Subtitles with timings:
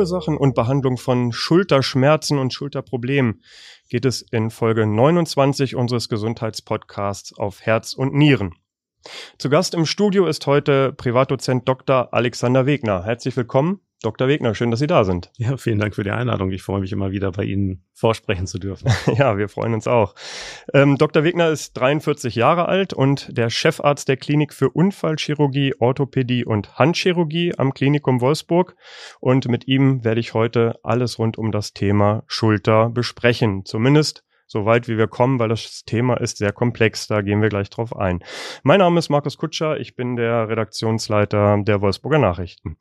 [0.00, 3.42] Ursachen und Behandlung von Schulterschmerzen und Schulterproblemen
[3.90, 8.54] geht es in Folge 29 unseres Gesundheitspodcasts auf Herz und Nieren.
[9.36, 12.14] Zu Gast im Studio ist heute Privatdozent Dr.
[12.14, 13.04] Alexander Wegner.
[13.04, 13.80] Herzlich willkommen.
[14.02, 14.28] Dr.
[14.28, 15.30] Wegner, schön, dass Sie da sind.
[15.36, 16.50] Ja, vielen Dank für die Einladung.
[16.52, 18.90] Ich freue mich immer wieder bei Ihnen vorsprechen zu dürfen.
[19.14, 20.14] ja, wir freuen uns auch.
[20.72, 21.22] Ähm, Dr.
[21.22, 27.54] Wegner ist 43 Jahre alt und der Chefarzt der Klinik für Unfallchirurgie, Orthopädie und Handchirurgie
[27.58, 28.74] am Klinikum Wolfsburg.
[29.20, 33.66] Und mit ihm werde ich heute alles rund um das Thema Schulter besprechen.
[33.66, 37.06] Zumindest so weit wie wir kommen, weil das Thema ist sehr komplex.
[37.06, 38.24] Da gehen wir gleich drauf ein.
[38.62, 39.78] Mein Name ist Markus Kutscher.
[39.78, 42.78] Ich bin der Redaktionsleiter der Wolfsburger Nachrichten.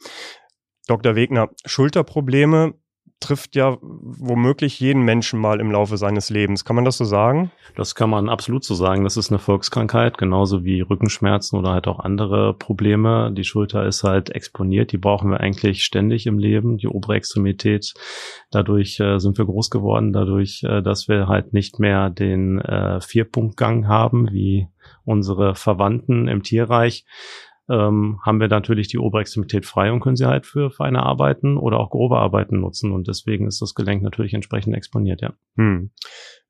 [0.89, 1.15] Dr.
[1.15, 2.73] Wegner, Schulterprobleme
[3.19, 6.63] trifft ja womöglich jeden Menschen mal im Laufe seines Lebens.
[6.63, 7.51] Kann man das so sagen?
[7.75, 9.03] Das kann man absolut so sagen.
[9.03, 13.31] Das ist eine Volkskrankheit, genauso wie Rückenschmerzen oder halt auch andere Probleme.
[13.33, 14.91] Die Schulter ist halt exponiert.
[14.93, 16.77] Die brauchen wir eigentlich ständig im Leben.
[16.77, 17.93] Die obere Extremität.
[18.51, 23.01] Dadurch äh, sind wir groß geworden, dadurch, äh, dass wir halt nicht mehr den äh,
[23.01, 24.67] Vierpunktgang haben, wie
[25.03, 27.05] unsere Verwandten im Tierreich,
[27.69, 31.79] ähm, haben wir natürlich die Oberextremität frei und können sie halt für feine Arbeiten oder
[31.79, 32.91] auch grobe Arbeiten nutzen.
[32.91, 35.33] Und deswegen ist das Gelenk natürlich entsprechend exponiert, ja.
[35.55, 35.91] Hm.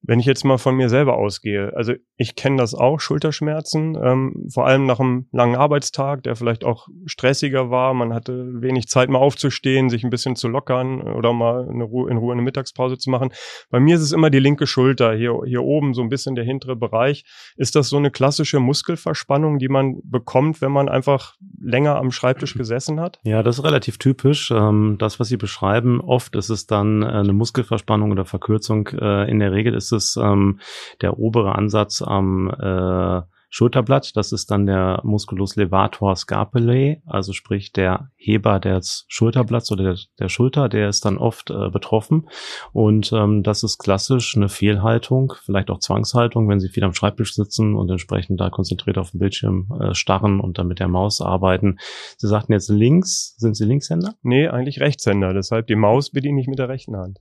[0.02, 4.48] Wenn ich jetzt mal von mir selber ausgehe, also ich kenne das auch, Schulterschmerzen, ähm,
[4.52, 7.94] vor allem nach einem langen Arbeitstag, der vielleicht auch stressiger war.
[7.94, 12.10] Man hatte wenig Zeit, mal aufzustehen, sich ein bisschen zu lockern oder mal eine Ruhe,
[12.10, 13.32] in Ruhe eine Mittagspause zu machen.
[13.70, 16.46] Bei mir ist es immer die linke Schulter, hier, hier oben so ein bisschen der
[16.46, 17.26] hintere Bereich.
[17.58, 22.54] Ist das so eine klassische Muskelverspannung, die man bekommt, wenn man einfach länger am Schreibtisch
[22.58, 23.20] gesessen hat?
[23.24, 24.52] Ja, das ist relativ typisch.
[24.52, 28.88] Ähm, das, was Sie beschreiben, oft ist es dann äh, eine Muskelverspannung oder Verkürzung.
[28.88, 30.60] Äh, in der Regel ist ist es ähm,
[31.02, 34.16] der obere Ansatz am äh, Schulterblatt.
[34.16, 39.98] Das ist dann der Musculus levator scapulae, also sprich der Heber des Schulterblatts oder der,
[40.20, 42.30] der Schulter, der ist dann oft äh, betroffen.
[42.72, 47.34] Und ähm, das ist klassisch eine Fehlhaltung, vielleicht auch Zwangshaltung, wenn Sie viel am Schreibtisch
[47.34, 51.20] sitzen und entsprechend da konzentriert auf dem Bildschirm äh, starren und dann mit der Maus
[51.20, 51.80] arbeiten.
[52.18, 54.14] Sie sagten jetzt links, sind Sie Linkshänder?
[54.22, 55.34] Nee, eigentlich Rechtshänder.
[55.34, 57.20] Deshalb die Maus bediene ich mit der rechten Hand.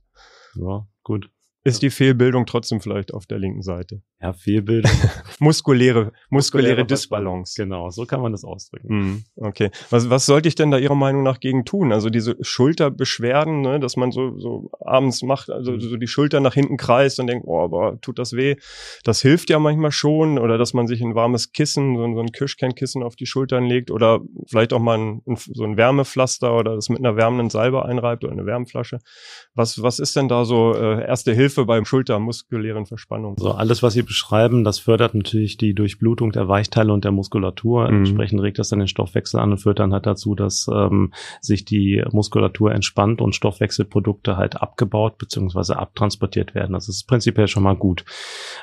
[0.55, 1.29] Ja, gut
[1.63, 4.01] ist die Fehlbildung trotzdem vielleicht auf der linken Seite.
[4.21, 4.91] Ja, Fehlbildung.
[5.39, 7.61] muskuläre, muskuläre Disbalance.
[7.61, 8.87] Genau, so kann man das ausdrücken.
[8.87, 9.69] Mm, okay.
[9.89, 11.91] Was, was sollte ich denn da Ihrer Meinung nach gegen tun?
[11.91, 15.81] Also diese Schulterbeschwerden, ne, dass man so, so abends macht, also mhm.
[15.81, 18.55] so die Schulter nach hinten kreist und denkt, oh, aber tut das weh?
[19.03, 20.39] Das hilft ja manchmal schon.
[20.39, 23.91] Oder dass man sich ein warmes Kissen, so, so ein Kirschkernkissen auf die Schultern legt
[23.91, 28.23] oder vielleicht auch mal ein, so ein Wärmepflaster oder das mit einer wärmenden Salbe einreibt
[28.23, 28.99] oder eine Wärmflasche.
[29.55, 31.48] Was, was ist denn da so äh, erste Hilfe?
[31.49, 33.35] Hilfe beim schultermuskulären Verspannung.
[33.39, 37.89] So alles, was Sie beschreiben, das fördert natürlich die Durchblutung der Weichteile und der Muskulatur.
[37.89, 37.97] Mhm.
[37.97, 41.11] Entsprechend regt das dann den Stoffwechsel an und führt dann halt dazu, dass ähm,
[41.41, 45.73] sich die Muskulatur entspannt und Stoffwechselprodukte halt abgebaut bzw.
[45.73, 46.73] abtransportiert werden.
[46.73, 48.05] Das ist prinzipiell schon mal gut.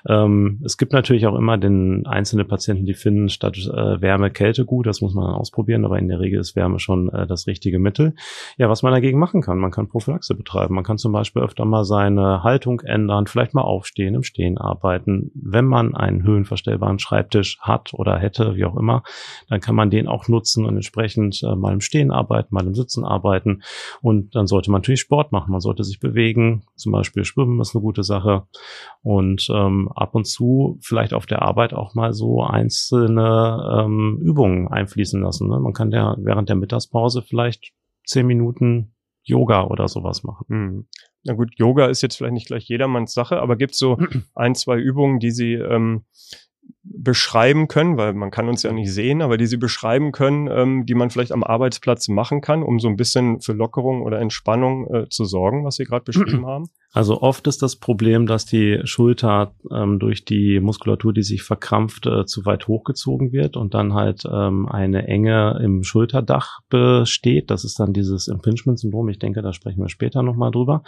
[0.09, 4.65] Ähm, es gibt natürlich auch immer den einzelne Patienten, die finden statt äh, Wärme Kälte
[4.65, 4.87] gut.
[4.87, 8.15] Das muss man ausprobieren, aber in der Regel ist Wärme schon äh, das richtige Mittel.
[8.59, 10.77] Ja, was man dagegen machen kann, man kann Prophylaxe betreiben.
[10.77, 14.59] Man kann zum Beispiel öfter mal seine Haltung Haltung ändern, vielleicht mal aufstehen, im Stehen
[14.59, 15.31] arbeiten.
[15.35, 19.03] Wenn man einen höhenverstellbaren Schreibtisch hat oder hätte, wie auch immer,
[19.49, 22.75] dann kann man den auch nutzen und entsprechend äh, mal im Stehen arbeiten, mal im
[22.75, 23.63] Sitzen arbeiten.
[24.03, 25.53] Und dann sollte man natürlich Sport machen.
[25.53, 28.45] Man sollte sich bewegen, zum Beispiel Schwimmen ist eine gute Sache.
[29.03, 34.69] Und ähm, ab und zu vielleicht auf der Arbeit auch mal so einzelne ähm, Übungen
[34.69, 35.49] einfließen lassen.
[35.49, 35.61] Ne?
[35.61, 37.73] Man kann ja während der Mittagspause vielleicht
[38.05, 38.96] zehn Minuten
[39.27, 40.45] Yoga oder sowas machen.
[40.49, 40.87] Mhm.
[41.25, 43.99] Na gut, Yoga ist jetzt vielleicht nicht gleich jedermanns Sache, aber gibt es so
[44.35, 46.05] ein, zwei Übungen, die Sie ähm,
[46.83, 50.87] beschreiben können, weil man kann uns ja nicht sehen, aber die sie beschreiben können, ähm,
[50.87, 54.87] die man vielleicht am Arbeitsplatz machen kann, um so ein bisschen für Lockerung oder Entspannung
[54.93, 56.67] äh, zu sorgen, was Sie gerade beschrieben haben?
[56.93, 62.07] Also oft ist das Problem, dass die Schulter ähm, durch die Muskulatur, die sich verkrampft,
[62.07, 67.51] äh, zu weit hochgezogen wird und dann halt ähm, eine Enge im Schulterdach besteht.
[67.51, 69.09] Das ist dann dieses Impingement-Syndrom.
[69.11, 70.83] Ich denke, da sprechen wir später nochmal drüber.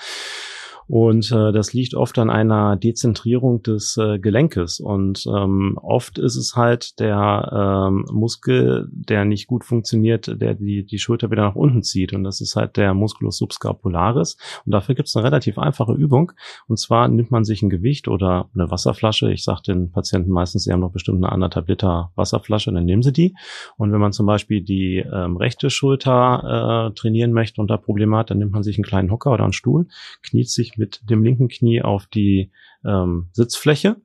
[0.89, 4.81] Und äh, das liegt oft an einer Dezentrierung des äh, Gelenkes.
[4.81, 10.87] Und ähm, oft ist es halt der ähm, Muskel, der nicht gut funktioniert, der die,
[10.87, 12.15] die Schulter wieder nach unten zieht.
[12.15, 14.39] Und das ist halt der Musculus subscapularis.
[14.65, 16.33] Und dafür gibt es eine relativ einfache Übung.
[16.69, 19.31] Und zwar nimmt man sich ein Gewicht oder eine Wasserflasche.
[19.31, 23.03] Ich sage den Patienten meistens, sie haben noch bestimmt eine anderthalb Liter Wasserflasche, dann nehmen
[23.03, 23.35] sie die.
[23.77, 28.17] Und wenn man zum Beispiel die ähm, rechte Schulter äh, trainieren möchte und da Probleme
[28.17, 29.87] hat, dann nimmt man sich einen kleinen Hocker oder einen Stuhl,
[30.23, 32.53] kniet sich mit dem linken Knie auf die
[32.85, 33.97] ähm, Sitzfläche,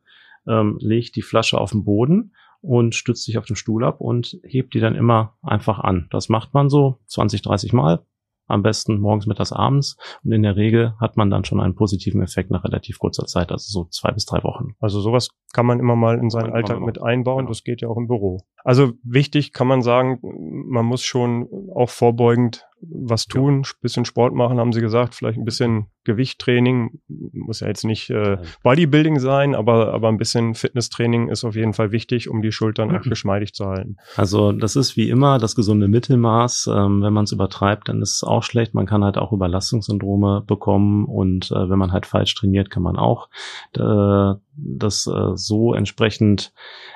[0.47, 2.33] ähm, legt die Flasche auf den Boden
[2.63, 6.07] und stützt sich auf den Stuhl ab und hebt die dann immer einfach an.
[6.11, 8.05] Das macht man so 20, 30 Mal.
[8.45, 9.97] am besten morgens, mittags, abends.
[10.23, 13.51] Und in der Regel hat man dann schon einen positiven Effekt nach relativ kurzer Zeit,
[13.51, 14.75] also so zwei bis drei Wochen.
[14.79, 17.45] Also sowas kann man immer mal in seinen Alltag mit einbauen.
[17.45, 17.49] Genau.
[17.49, 18.41] Das geht ja auch im Büro.
[18.63, 23.71] Also wichtig kann man sagen, man muss schon auch vorbeugend was tun, ja.
[23.81, 28.37] bisschen Sport machen, haben sie gesagt, vielleicht ein bisschen Gewichttraining, muss ja jetzt nicht äh,
[28.63, 32.95] Bodybuilding sein, aber, aber ein bisschen Fitnesstraining ist auf jeden Fall wichtig, um die Schultern
[32.95, 33.97] auch geschmeidig zu halten.
[34.15, 36.69] Also das ist wie immer das gesunde Mittelmaß.
[36.73, 38.73] Ähm, wenn man es übertreibt, dann ist es auch schlecht.
[38.73, 42.97] Man kann halt auch Überlastungssyndrome bekommen und äh, wenn man halt falsch trainiert, kann man
[42.97, 43.29] auch
[43.75, 46.53] äh, das äh, so entsprechend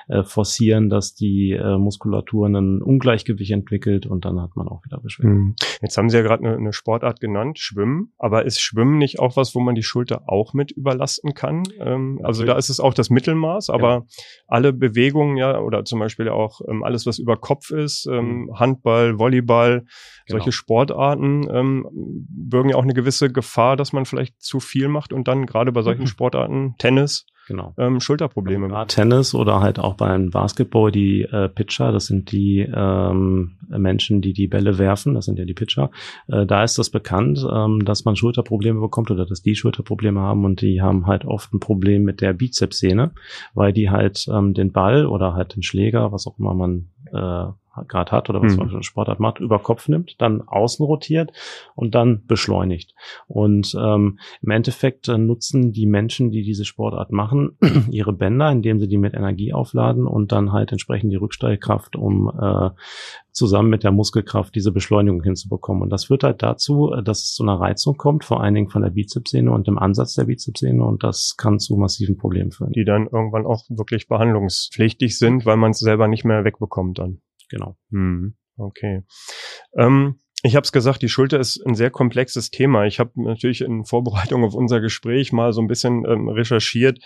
[0.08, 5.00] äh, forcieren, dass die äh, Muskulatur ein Ungleichgewicht entwickelt und dann hat man auch wieder
[5.00, 5.38] Beschwerden.
[5.38, 5.56] Mhm.
[5.82, 8.14] Jetzt haben Sie ja gerade eine, eine Sportart genannt, Schwimmen.
[8.18, 11.64] Aber ist Schwimmen nicht auch was, wo man die Schulter auch mit überlasten kann?
[11.80, 14.04] Ähm, also da ist es auch das Mittelmaß, aber ja.
[14.48, 18.60] alle Bewegungen, ja, oder zum Beispiel auch ähm, alles, was über Kopf ist, ähm, mhm.
[18.60, 19.88] Handball, Volleyball, genau.
[20.28, 25.14] solche Sportarten ähm, bürgen ja auch eine gewisse Gefahr, dass man vielleicht zu viel macht
[25.14, 26.08] und dann gerade bei solchen mhm.
[26.08, 27.74] Sportarten, Tennis, genau.
[27.78, 28.70] ähm, Schulterprobleme.
[28.70, 34.22] Ja, Tennis oder halt auch beim Basketball die äh, Pitcher, das sind die ähm, Menschen,
[34.22, 35.90] die die Bälle werfen, das sind ja die Pitcher.
[36.28, 40.46] Äh, da ist das bekannt, ähm, dass man Schulterprobleme bekommt oder dass die Schulterprobleme haben
[40.46, 43.12] und die haben halt oft ein Problem mit der Bizepssehne,
[43.54, 47.52] weil die halt ähm, den Ball oder halt den Schläger, was auch immer man äh,
[47.88, 48.60] gerade hat oder was mhm.
[48.60, 51.32] man für einen Sportart macht, über Kopf nimmt, dann außen rotiert
[51.76, 52.94] und dann beschleunigt.
[53.28, 57.58] Und ähm, im Endeffekt äh, nutzen die Menschen, die diese Sportart machen,
[57.92, 62.32] ihre Bänder, indem sie die mit Energie aufladen und dann halt entsprechend die Rückstellkraft, um
[62.40, 62.70] äh,
[63.38, 65.84] zusammen mit der Muskelkraft diese Beschleunigung hinzubekommen.
[65.84, 68.70] Und das führt halt dazu, äh, dass es zu einer Reizung kommt, vor allen Dingen
[68.70, 72.72] von der Bizepssehne und dem Ansatz der Bizepssehne und das kann zu massiven Problemen führen.
[72.72, 77.22] Die dann irgendwann auch wirklich behandlungspflichtig sind, weil man es selber nicht mehr wegbekommt dann.
[77.50, 77.78] Genau.
[77.92, 79.04] Hm, okay.
[79.78, 82.86] Ähm, ich habe es gesagt, die Schulter ist ein sehr komplexes Thema.
[82.86, 87.00] Ich habe natürlich in Vorbereitung auf unser Gespräch mal so ein bisschen ähm, recherchiert,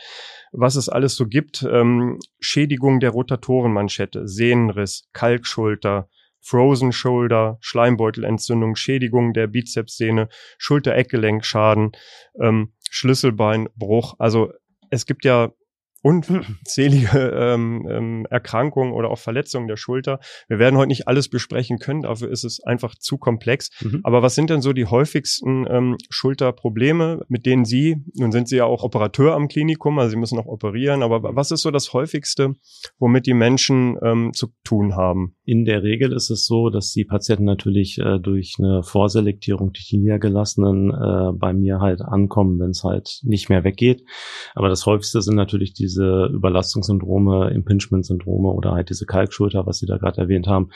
[0.52, 1.64] was es alles so gibt.
[1.64, 6.10] Ähm, Schädigung der Rotatorenmanschette, Sehnenriss, Kalkschulter,
[6.42, 10.28] Frozen Shoulder, Schleimbeutelentzündung, Schädigung der Bizepssehne,
[10.58, 11.92] Schulter-Eckgelenkschaden,
[12.42, 14.16] ähm, Schlüsselbeinbruch.
[14.18, 14.52] Also
[14.90, 15.52] es gibt ja
[16.03, 20.19] unzählige ähm, ähm, Erkrankungen oder auch Verletzungen der Schulter.
[20.48, 23.69] Wir werden heute nicht alles besprechen können, dafür ist es einfach zu komplex.
[23.81, 24.01] Mhm.
[24.03, 28.57] Aber was sind denn so die häufigsten ähm, Schulterprobleme, mit denen Sie, nun sind Sie
[28.57, 31.94] ja auch Operateur am Klinikum, also Sie müssen auch operieren, aber was ist so das
[31.94, 32.56] häufigste,
[33.00, 35.35] womit die Menschen ähm, zu tun haben?
[35.45, 39.88] In der Regel ist es so, dass die Patienten natürlich äh, durch eine Vorselektierung durch
[39.88, 44.03] die Niedergelassenen äh, bei mir halt ankommen, wenn es halt nicht mehr weggeht.
[44.56, 49.85] Aber das häufigste sind natürlich die diese Überlastungssyndrome, Impingement-Syndrome oder halt diese Kalkschulter, was Sie
[49.85, 50.69] da gerade erwähnt haben.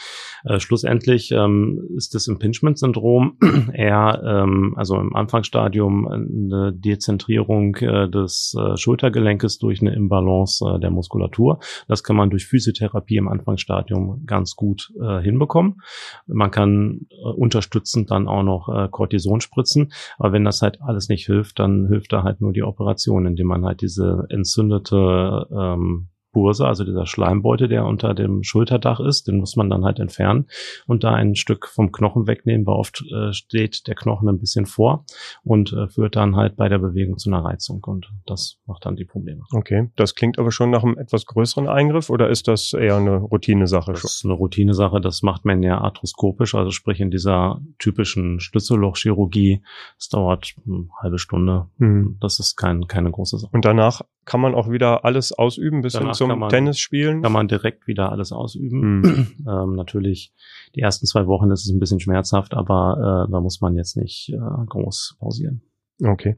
[0.43, 3.37] Äh, schlussendlich ähm, ist das Impingement-Syndrom
[3.73, 10.79] eher, ähm, also im Anfangsstadium eine Dezentrierung äh, des äh, Schultergelenkes durch eine Imbalance äh,
[10.79, 11.59] der Muskulatur.
[11.87, 13.84] Das kann man durch Physiotherapie im Anfangsstadium
[14.25, 15.81] ganz gut äh, hinbekommen.
[16.27, 19.91] Man kann äh, unterstützend dann auch noch äh, Cortison spritzen.
[20.17, 23.47] Aber wenn das halt alles nicht hilft, dann hilft da halt nur die Operation, indem
[23.47, 29.37] man halt diese entzündete ähm, Burse, also dieser Schleimbeutel, der unter dem Schulterdach ist, den
[29.37, 30.47] muss man dann halt entfernen
[30.85, 34.65] und da ein Stück vom Knochen wegnehmen, weil oft äh, steht der Knochen ein bisschen
[34.65, 35.05] vor
[35.45, 38.97] und äh, führt dann halt bei der Bewegung zu einer Reizung und das macht dann
[38.97, 39.43] die Probleme.
[39.53, 43.15] Okay, das klingt aber schon nach einem etwas größeren Eingriff oder ist das eher eine
[43.15, 43.93] Routinesache?
[43.93, 49.63] Das ist eine Routinesache, das macht man ja arthroskopisch, also sprich in dieser typischen Schlüssellochchirurgie.
[49.97, 51.69] Es dauert eine halbe Stunde.
[51.77, 52.17] Mhm.
[52.19, 53.51] Das ist kein, keine große Sache.
[53.53, 57.21] Und danach kann man auch wieder alles ausüben bis Danach hin zum man, Tennis spielen?
[57.21, 58.99] Kann man direkt wieder alles ausüben.
[58.99, 59.27] Mhm.
[59.47, 60.33] Ähm, natürlich,
[60.73, 63.95] die ersten zwei Wochen ist es ein bisschen schmerzhaft, aber äh, da muss man jetzt
[63.95, 65.61] nicht äh, groß pausieren.
[66.03, 66.37] Okay.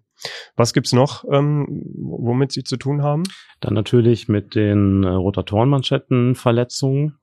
[0.55, 3.23] Was gibt's noch, ähm, womit Sie zu tun haben?
[3.61, 7.17] Dann natürlich mit den äh, Rotatorenmanschettenverletzungen.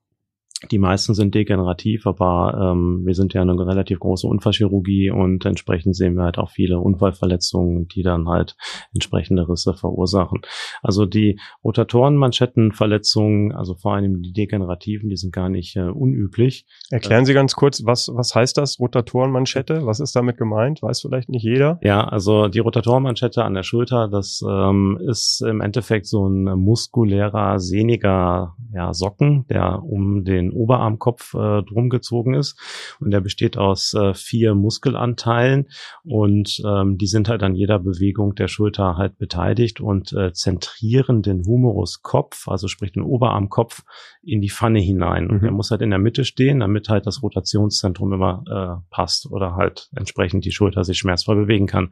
[0.71, 5.97] Die meisten sind degenerativ, aber ähm, wir sind ja eine relativ große Unfallchirurgie und entsprechend
[5.97, 8.55] sehen wir halt auch viele Unfallverletzungen, die dann halt
[8.93, 10.41] entsprechende Risse verursachen.
[10.81, 16.65] Also die Rotatorenmanschettenverletzungen, also vor allem die degenerativen, die sind gar nicht äh, unüblich.
[16.89, 19.85] Erklären Sie ganz kurz, was, was heißt das, Rotatorenmanschette?
[19.85, 20.81] Was ist damit gemeint?
[20.81, 21.79] Weiß vielleicht nicht jeder.
[21.83, 27.59] Ja, also die Rotatorenmanschette an der Schulter, das ähm, ist im Endeffekt so ein muskulärer,
[27.59, 32.59] sehniger ja, Socken, der um den den Oberarmkopf äh, drum gezogen ist.
[32.99, 35.67] Und der besteht aus äh, vier Muskelanteilen
[36.03, 41.21] und ähm, die sind halt an jeder Bewegung der Schulter halt beteiligt und äh, zentrieren
[41.21, 43.83] den Humeruskopf, also sprich den Oberarmkopf,
[44.23, 45.29] in die Pfanne hinein.
[45.29, 45.41] Und mhm.
[45.41, 49.55] der muss halt in der Mitte stehen, damit halt das Rotationszentrum immer äh, passt oder
[49.55, 51.91] halt entsprechend die Schulter sich schmerzfrei bewegen kann.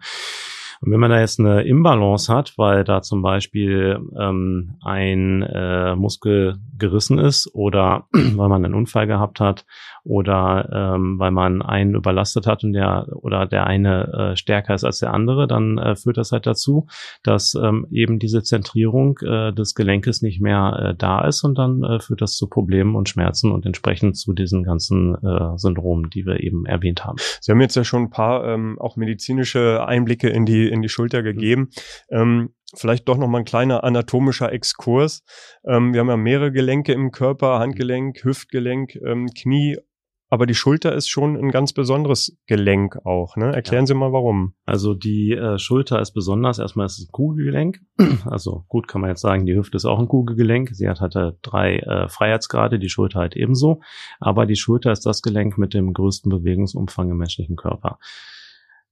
[0.83, 5.95] Und wenn man da jetzt eine Imbalance hat, weil da zum Beispiel ähm, ein äh,
[5.95, 9.65] Muskel gerissen ist oder weil man einen Unfall gehabt hat
[10.03, 14.83] oder ähm, weil man einen überlastet hat und der oder der eine äh, stärker ist
[14.83, 16.87] als der andere, dann äh, führt das halt dazu,
[17.23, 21.83] dass ähm, eben diese Zentrierung äh, des Gelenkes nicht mehr äh, da ist und dann
[21.83, 26.25] äh, führt das zu Problemen und Schmerzen und entsprechend zu diesen ganzen äh, Syndromen, die
[26.25, 27.17] wir eben erwähnt haben.
[27.39, 30.89] Sie haben jetzt ja schon ein paar ähm, auch medizinische Einblicke in die in die
[30.89, 31.25] Schulter mhm.
[31.25, 31.69] gegeben.
[32.09, 32.17] Mhm.
[32.17, 35.23] Ähm, vielleicht doch noch mal ein kleiner anatomischer Exkurs.
[35.65, 39.77] Ähm, wir haben ja mehrere Gelenke im Körper, Handgelenk, Hüftgelenk, ähm, Knie,
[40.33, 43.35] aber die Schulter ist schon ein ganz besonderes Gelenk auch.
[43.35, 43.53] Ne?
[43.53, 43.85] Erklären ja.
[43.85, 44.55] Sie mal warum.
[44.65, 46.57] Also die äh, Schulter ist besonders.
[46.57, 47.81] Erstmal ist es ein Kugelgelenk.
[48.25, 50.69] Also gut kann man jetzt sagen, die Hüfte ist auch ein Kugelgelenk.
[50.73, 53.81] Sie hat halt drei äh, Freiheitsgrade, die Schulter halt ebenso.
[54.19, 57.99] Aber die Schulter ist das Gelenk mit dem größten Bewegungsumfang im menschlichen Körper.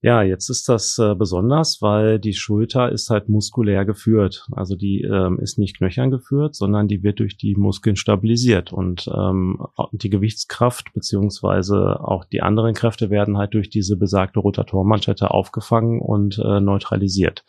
[0.04, 4.48] Ja, jetzt ist das äh, besonders, weil die Schulter ist halt muskulär geführt.
[4.52, 8.74] Also die ähm, ist nicht knöchern geführt, sondern die wird durch die Muskeln stabilisiert.
[8.74, 9.60] Und ähm,
[9.92, 16.40] die Gewichtskraft beziehungsweise auch die anderen Kräfte werden halt durch diese besagte Rotatormanschette aufgefangen und
[16.40, 17.46] äh, neutralisiert.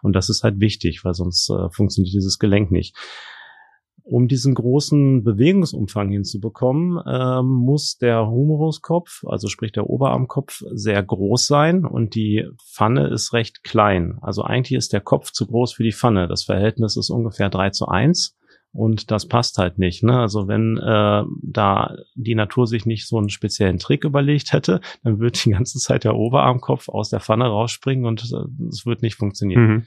[0.00, 2.96] Und das ist halt wichtig, weil sonst äh, funktioniert dieses Gelenk nicht.
[4.10, 11.46] Um diesen großen Bewegungsumfang hinzubekommen, ähm, muss der Humeruskopf, also sprich der Oberarmkopf, sehr groß
[11.46, 14.18] sein und die Pfanne ist recht klein.
[14.20, 16.26] Also eigentlich ist der Kopf zu groß für die Pfanne.
[16.26, 18.36] Das Verhältnis ist ungefähr 3 zu 1
[18.72, 20.02] und das passt halt nicht.
[20.02, 20.18] Ne?
[20.18, 25.18] Also wenn äh, da die Natur sich nicht so einen speziellen Trick überlegt hätte, dann
[25.18, 29.16] würde die ganze Zeit der Oberarmkopf aus der Pfanne rausspringen und äh, es wird nicht
[29.16, 29.66] funktionieren.
[29.66, 29.82] Mhm.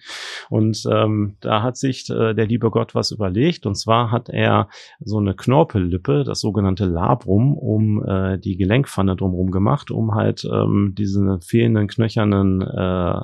[0.50, 4.68] Und ähm, da hat sich äh, der liebe Gott was überlegt und zwar hat er
[5.00, 10.94] so eine Knorpellippe, das sogenannte Labrum, um äh, die Gelenkpfanne drumherum gemacht, um halt ähm,
[10.98, 13.22] diese fehlenden knöchernen äh,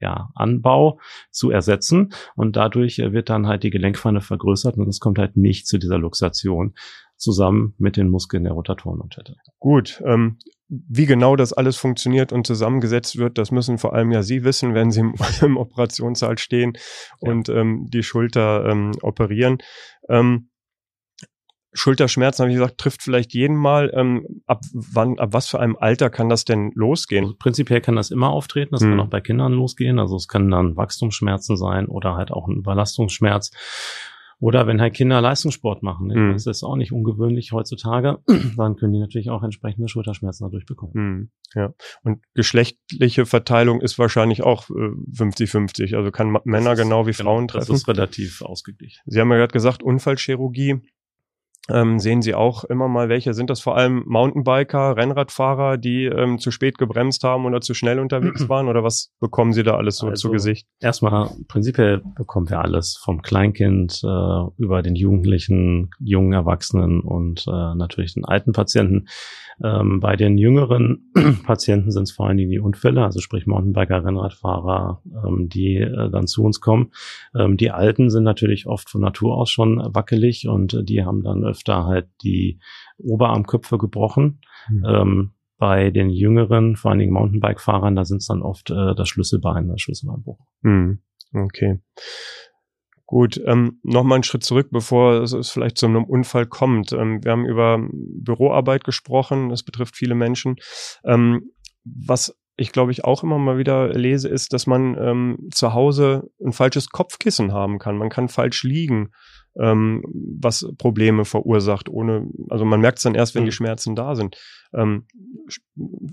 [0.00, 0.98] ja, Anbau
[1.30, 5.36] zu ersetzen und dadurch äh, wird dann halt die Gelenkpfanne vergrößert und es kommt halt
[5.36, 6.74] nicht zu dieser Luxation
[7.16, 9.36] zusammen mit den Muskeln der Rotatorenmanschette.
[9.58, 14.22] Gut, ähm, wie genau das alles funktioniert und zusammengesetzt wird, das müssen vor allem ja
[14.22, 16.72] Sie wissen, wenn Sie im, im Operationssaal stehen
[17.20, 17.30] ja.
[17.30, 19.58] und ähm, die Schulter ähm, operieren.
[20.08, 20.48] Ähm,
[21.74, 23.90] Schulterschmerzen, habe ich gesagt, trifft vielleicht jeden mal.
[23.94, 27.24] Ähm, ab wann, ab was für einem Alter kann das denn losgehen?
[27.24, 28.70] Also prinzipiell kann das immer auftreten.
[28.72, 28.90] Das hm.
[28.90, 29.98] kann auch bei Kindern losgehen.
[29.98, 33.50] Also es können dann Wachstumsschmerzen sein oder halt auch ein Überlastungsschmerz.
[34.40, 36.32] Oder wenn halt Kinder Leistungssport machen, mhm.
[36.32, 38.18] das ist auch nicht ungewöhnlich heutzutage,
[38.56, 40.92] dann können die natürlich auch entsprechende Schulterschmerzen dadurch bekommen.
[40.94, 41.30] Mhm.
[41.54, 41.72] Ja.
[42.02, 45.92] Und geschlechtliche Verteilung ist wahrscheinlich auch 50-50.
[45.92, 47.68] Äh, also kann Männer ist, genau wie genau, Frauen treffen.
[47.68, 49.02] Das ist relativ ausgeglichen.
[49.06, 50.80] Sie haben ja gerade gesagt, Unfallchirurgie
[51.70, 53.32] ähm, sehen Sie auch immer mal welche?
[53.32, 58.00] Sind das vor allem Mountainbiker, Rennradfahrer, die ähm, zu spät gebremst haben oder zu schnell
[58.00, 58.68] unterwegs waren?
[58.68, 60.66] Oder was bekommen Sie da alles so also, zu Gesicht?
[60.80, 67.74] Erstmal, prinzipiell bekommen wir alles vom Kleinkind äh, über den Jugendlichen, jungen Erwachsenen und äh,
[67.74, 69.06] natürlich den alten Patienten.
[69.62, 71.10] Ähm, bei den jüngeren
[71.46, 76.10] Patienten sind es vor allen Dingen die Unfälle, also sprich Mountainbiker, Rennradfahrer, ähm, die äh,
[76.10, 76.90] dann zu uns kommen.
[77.34, 81.22] Ähm, die Alten sind natürlich oft von Natur aus schon wackelig und äh, die haben
[81.22, 82.60] dann öfter halt die
[82.98, 84.40] Oberarmköpfe gebrochen.
[84.68, 84.84] Mhm.
[84.86, 89.08] Ähm, bei den jüngeren, vor allen Dingen Mountainbike-Fahrern, da sind es dann oft äh, das
[89.08, 90.38] Schlüsselbein, das Schlüsselbeinbruch.
[90.62, 91.00] Mhm.
[91.32, 91.80] Okay.
[93.06, 96.92] Gut, ähm, nochmal einen Schritt zurück, bevor es, vielleicht zu einem Unfall kommt.
[96.92, 100.56] Ähm, wir haben über Büroarbeit gesprochen, das betrifft viele Menschen.
[101.04, 101.50] Ähm,
[101.84, 106.30] was ich glaube ich auch immer mal wieder lese, ist, dass man ähm, zu Hause
[106.44, 107.98] ein falsches Kopfkissen haben kann.
[107.98, 109.10] Man kann falsch liegen
[109.58, 113.46] ähm, was Probleme verursacht, ohne, also man merkt es dann erst, wenn mhm.
[113.46, 114.36] die Schmerzen da sind.
[114.72, 115.06] Ähm,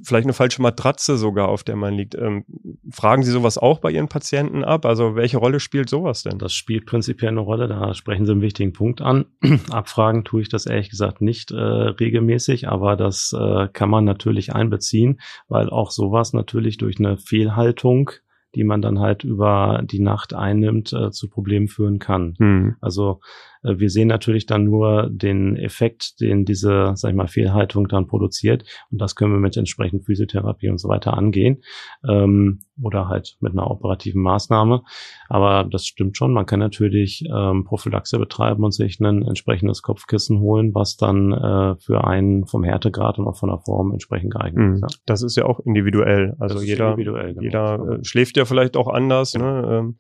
[0.03, 2.13] vielleicht eine falsche Matratze sogar, auf der man liegt.
[2.15, 2.45] Ähm,
[2.91, 4.85] fragen Sie sowas auch bei Ihren Patienten ab?
[4.85, 6.37] Also welche Rolle spielt sowas denn?
[6.37, 9.25] Das spielt prinzipiell eine Rolle, da sprechen Sie einen wichtigen Punkt an.
[9.71, 14.53] Abfragen tue ich das ehrlich gesagt nicht äh, regelmäßig, aber das äh, kann man natürlich
[14.53, 18.11] einbeziehen, weil auch sowas natürlich durch eine Fehlhaltung
[18.55, 22.35] die man dann halt über die Nacht einnimmt, äh, zu Problemen führen kann.
[22.39, 22.75] Mhm.
[22.81, 23.21] Also
[23.63, 28.63] wir sehen natürlich dann nur den Effekt, den diese, sag ich mal, Fehlhaltung dann produziert.
[28.91, 31.63] Und das können wir mit entsprechend Physiotherapie und so weiter angehen.
[32.07, 34.81] Ähm, oder halt mit einer operativen Maßnahme.
[35.29, 36.33] Aber das stimmt schon.
[36.33, 41.75] Man kann natürlich ähm, Prophylaxe betreiben und sich ein entsprechendes Kopfkissen holen, was dann äh,
[41.77, 44.73] für einen vom Härtegrad und auch von der Form entsprechend geeignet mhm.
[44.73, 44.81] ist.
[44.81, 44.87] Ja.
[45.05, 46.35] Das ist ja auch individuell.
[46.39, 47.41] Also jeder, individuell, genau.
[47.41, 49.33] jeder äh, schläft ja vielleicht auch anders.
[49.33, 49.61] Genau.
[49.61, 49.77] Ne?
[49.77, 49.97] Ähm,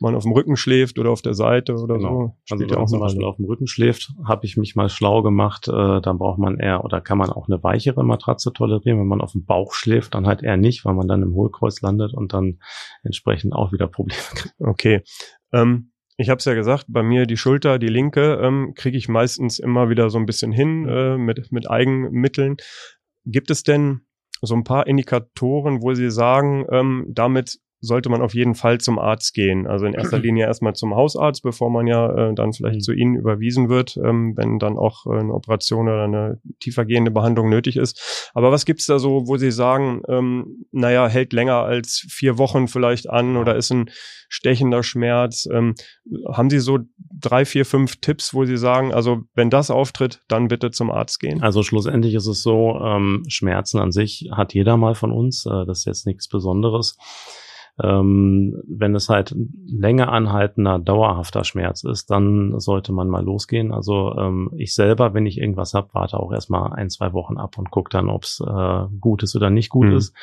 [0.00, 2.36] man auf dem Rücken schläft oder auf der Seite oder genau.
[2.48, 2.54] so.
[2.54, 5.68] Also wenn man zum Beispiel auf dem Rücken schläft, habe ich mich mal schlau gemacht,
[5.68, 8.98] äh, dann braucht man eher oder kann man auch eine weichere Matratze tolerieren.
[8.98, 11.80] Wenn man auf dem Bauch schläft, dann halt eher nicht, weil man dann im Hohlkreuz
[11.80, 12.58] landet und dann
[13.02, 14.54] entsprechend auch wieder Probleme kriegt.
[14.58, 15.02] Okay.
[15.52, 19.08] Ähm, ich habe es ja gesagt, bei mir die Schulter, die linke, ähm, kriege ich
[19.08, 22.58] meistens immer wieder so ein bisschen hin äh, mit, mit Eigenmitteln.
[23.24, 24.02] Gibt es denn
[24.42, 28.98] so ein paar Indikatoren, wo Sie sagen, ähm, damit sollte man auf jeden Fall zum
[28.98, 29.66] Arzt gehen.
[29.66, 32.82] Also in erster Linie erstmal zum Hausarzt, bevor man ja äh, dann vielleicht mhm.
[32.82, 37.48] zu Ihnen überwiesen wird, ähm, wenn dann auch äh, eine Operation oder eine tiefergehende Behandlung
[37.48, 38.30] nötig ist.
[38.34, 42.68] Aber was gibt's da so, wo Sie sagen, ähm, naja, hält länger als vier Wochen
[42.68, 43.90] vielleicht an oder ist ein
[44.28, 45.48] stechender Schmerz?
[45.50, 45.74] Ähm,
[46.30, 46.80] haben Sie so
[47.18, 51.18] drei, vier, fünf Tipps, wo Sie sagen, also wenn das auftritt, dann bitte zum Arzt
[51.18, 51.42] gehen?
[51.42, 55.46] Also schlussendlich ist es so, ähm, Schmerzen an sich hat jeder mal von uns.
[55.46, 56.96] Äh, das ist jetzt nichts Besonderes.
[57.82, 59.34] Ähm, wenn es halt
[59.66, 63.72] länger anhaltender, dauerhafter Schmerz ist, dann sollte man mal losgehen.
[63.72, 67.58] Also ähm, ich selber, wenn ich irgendwas habe, warte auch erstmal ein, zwei Wochen ab
[67.58, 69.96] und gucke dann, ob es äh, gut ist oder nicht gut mhm.
[69.96, 70.14] ist.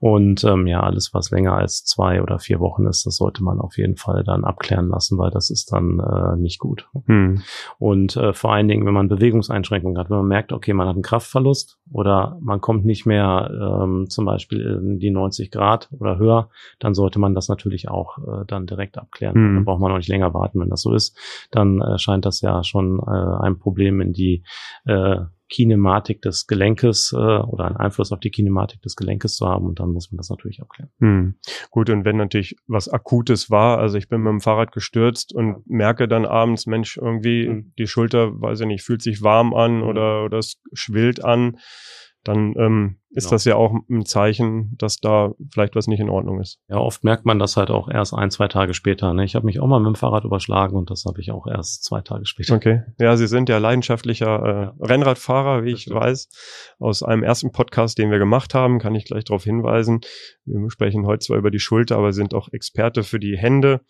[0.00, 3.60] Und ähm, ja, alles, was länger als zwei oder vier Wochen ist, das sollte man
[3.60, 6.88] auf jeden Fall dann abklären lassen, weil das ist dann äh, nicht gut.
[7.06, 7.42] Mhm.
[7.78, 10.94] Und äh, vor allen Dingen, wenn man Bewegungseinschränkungen hat, wenn man merkt, okay, man hat
[10.94, 13.50] einen Kraftverlust oder man kommt nicht mehr
[13.82, 18.16] ähm, zum Beispiel in die 90 Grad oder höher, dann sollte man das natürlich auch
[18.16, 19.36] äh, dann direkt abklären.
[19.36, 19.54] Mhm.
[19.56, 21.14] Dann braucht man auch nicht länger warten, wenn das so ist.
[21.50, 24.42] Dann äh, scheint das ja schon äh, ein Problem in die
[24.86, 25.16] äh,
[25.50, 29.80] Kinematik des Gelenkes äh, oder einen Einfluss auf die Kinematik des Gelenkes zu haben und
[29.80, 30.90] dann muss man das natürlich abklären.
[30.98, 31.34] Hm.
[31.70, 35.68] Gut, und wenn natürlich was Akutes war, also ich bin mit dem Fahrrad gestürzt und
[35.68, 37.72] merke dann abends, Mensch, irgendwie hm.
[37.78, 39.88] die Schulter, weiß ich nicht, fühlt sich warm an hm.
[39.88, 41.58] oder, oder es schwillt an,
[42.24, 43.34] dann ähm, ist genau.
[43.34, 46.58] das ja auch ein Zeichen, dass da vielleicht was nicht in Ordnung ist.
[46.68, 49.14] Ja, oft merkt man das halt auch erst ein, zwei Tage später.
[49.14, 49.24] Ne?
[49.24, 51.84] Ich habe mich auch mal mit dem Fahrrad überschlagen und das habe ich auch erst
[51.84, 52.56] zwei Tage später.
[52.56, 52.82] Okay.
[52.98, 54.74] Ja, Sie sind ja leidenschaftlicher äh, ja.
[54.80, 56.00] Rennradfahrer, wie das ich stimmt.
[56.00, 56.28] weiß.
[56.80, 60.00] Aus einem ersten Podcast, den wir gemacht haben, kann ich gleich darauf hinweisen.
[60.44, 63.82] Wir sprechen heute zwar über die Schulter, aber sind auch Experte für die Hände.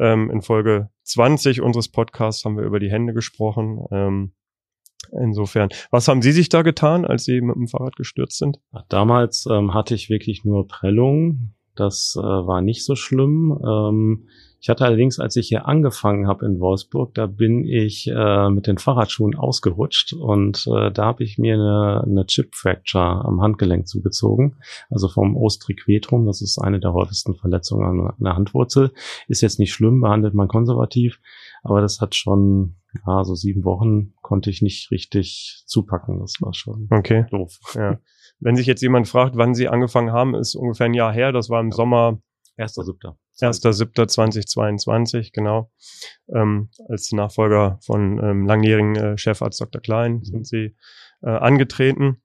[0.00, 3.84] Ähm, in Folge 20 unseres Podcasts haben wir über die Hände gesprochen.
[3.92, 4.32] Ähm,
[5.12, 8.58] Insofern, was haben Sie sich da getan, als Sie mit dem Fahrrad gestürzt sind?
[8.88, 11.54] Damals ähm, hatte ich wirklich nur Prellung.
[11.76, 13.58] Das äh, war nicht so schlimm.
[13.66, 14.28] Ähm,
[14.64, 18.66] ich hatte allerdings, als ich hier angefangen habe in Wolfsburg, da bin ich äh, mit
[18.66, 24.56] den Fahrradschuhen ausgerutscht und äh, da habe ich mir eine, eine Chip-Fracture am Handgelenk zugezogen,
[24.88, 26.24] also vom Ostriquetrum.
[26.24, 28.92] Das ist eine der häufigsten Verletzungen an der Handwurzel.
[29.28, 31.20] Ist jetzt nicht schlimm, behandelt man konservativ,
[31.64, 36.20] aber das hat schon ja, so sieben Wochen konnte ich nicht richtig zupacken.
[36.20, 37.26] Das war schon okay.
[37.30, 37.58] doof.
[37.74, 37.98] Ja.
[38.38, 41.32] Wenn sich jetzt jemand fragt, wann Sie angefangen haben, ist ungefähr ein Jahr her.
[41.32, 41.76] Das war im ja.
[41.76, 42.20] Sommer.
[42.56, 43.16] 1.7.
[43.40, 45.72] 1.7.2022, genau.
[46.32, 49.80] Ähm, als Nachfolger von ähm, langjährigen äh, Chefarzt Dr.
[49.80, 50.24] Klein mhm.
[50.24, 50.76] sind Sie
[51.22, 52.22] äh, angetreten.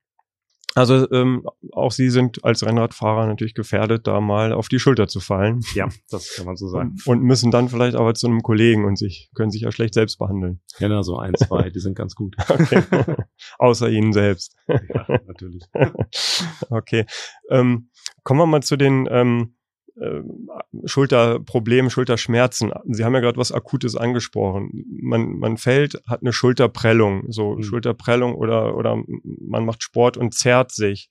[0.76, 5.20] Also ähm, auch Sie sind als Rennradfahrer natürlich gefährdet, da mal auf die Schulter zu
[5.20, 5.62] fallen.
[5.74, 6.96] Ja, das kann man so sagen.
[7.06, 10.18] Und müssen dann vielleicht aber zu einem Kollegen und sich können sich ja schlecht selbst
[10.20, 10.62] behandeln.
[10.78, 12.36] Genau, so ein, zwei, die sind ganz gut.
[12.50, 12.84] Okay.
[13.58, 14.56] Außer Ihnen selbst.
[14.68, 15.64] Ja, natürlich.
[16.70, 17.06] okay.
[17.50, 17.90] Ähm,
[18.24, 19.56] kommen wir mal zu den ähm,
[20.00, 20.22] äh,
[20.86, 22.72] Schulterproblem, Schulterschmerzen.
[22.88, 24.86] Sie haben ja gerade was Akutes angesprochen.
[25.02, 27.64] Man, man fällt, hat eine Schulterprellung, so mhm.
[27.64, 31.10] Schulterprellung oder, oder man macht Sport und zerrt sich.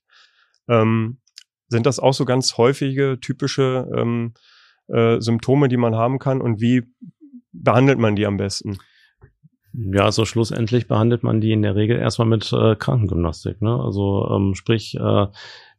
[0.67, 1.19] Ähm,
[1.67, 4.33] sind das auch so ganz häufige, typische ähm,
[4.87, 6.83] äh, Symptome, die man haben kann und wie
[7.51, 8.77] behandelt man die am besten?
[9.81, 13.61] Ja, also schlussendlich behandelt man die in der Regel erstmal mit äh, Krankengymnastik.
[13.61, 13.79] Ne?
[13.79, 15.27] Also ähm, sprich, äh,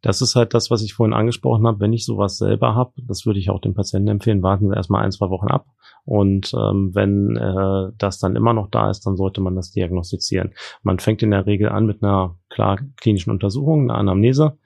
[0.01, 1.79] das ist halt das, was ich vorhin angesprochen habe.
[1.79, 5.03] Wenn ich sowas selber habe, das würde ich auch den Patienten empfehlen, warten Sie erstmal
[5.03, 5.67] ein, zwei Wochen ab.
[6.03, 10.53] Und ähm, wenn äh, das dann immer noch da ist, dann sollte man das diagnostizieren.
[10.81, 14.57] Man fängt in der Regel an mit einer klar klinischen Untersuchung, einer Anamnese.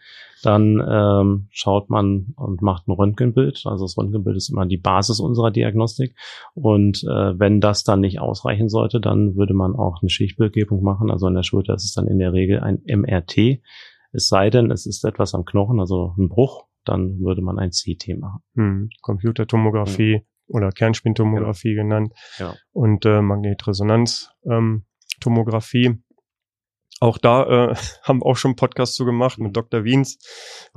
[0.44, 3.64] Dann ähm, schaut man und macht ein Röntgenbild.
[3.66, 6.16] Also das Röntgenbild ist immer die Basis unserer Diagnostik.
[6.54, 11.12] Und äh, wenn das dann nicht ausreichen sollte, dann würde man auch eine Schichtbildgebung machen.
[11.12, 13.62] Also an der Schulter ist es dann in der Regel ein MRT.
[14.12, 16.66] Es sei denn, es ist etwas am Knochen, also ein Bruch.
[16.86, 18.42] dann würde man ein CT machen.
[18.56, 18.90] Hm.
[19.02, 21.82] Computertomographie oder Kernspintomographie ja.
[21.82, 22.54] genannt ja.
[22.72, 25.86] und äh, Magnetresonanztomographie.
[25.86, 26.04] Ähm,
[27.00, 29.84] auch da äh, haben wir auch schon einen Podcast zu gemacht mit Dr.
[29.84, 30.18] Wiens.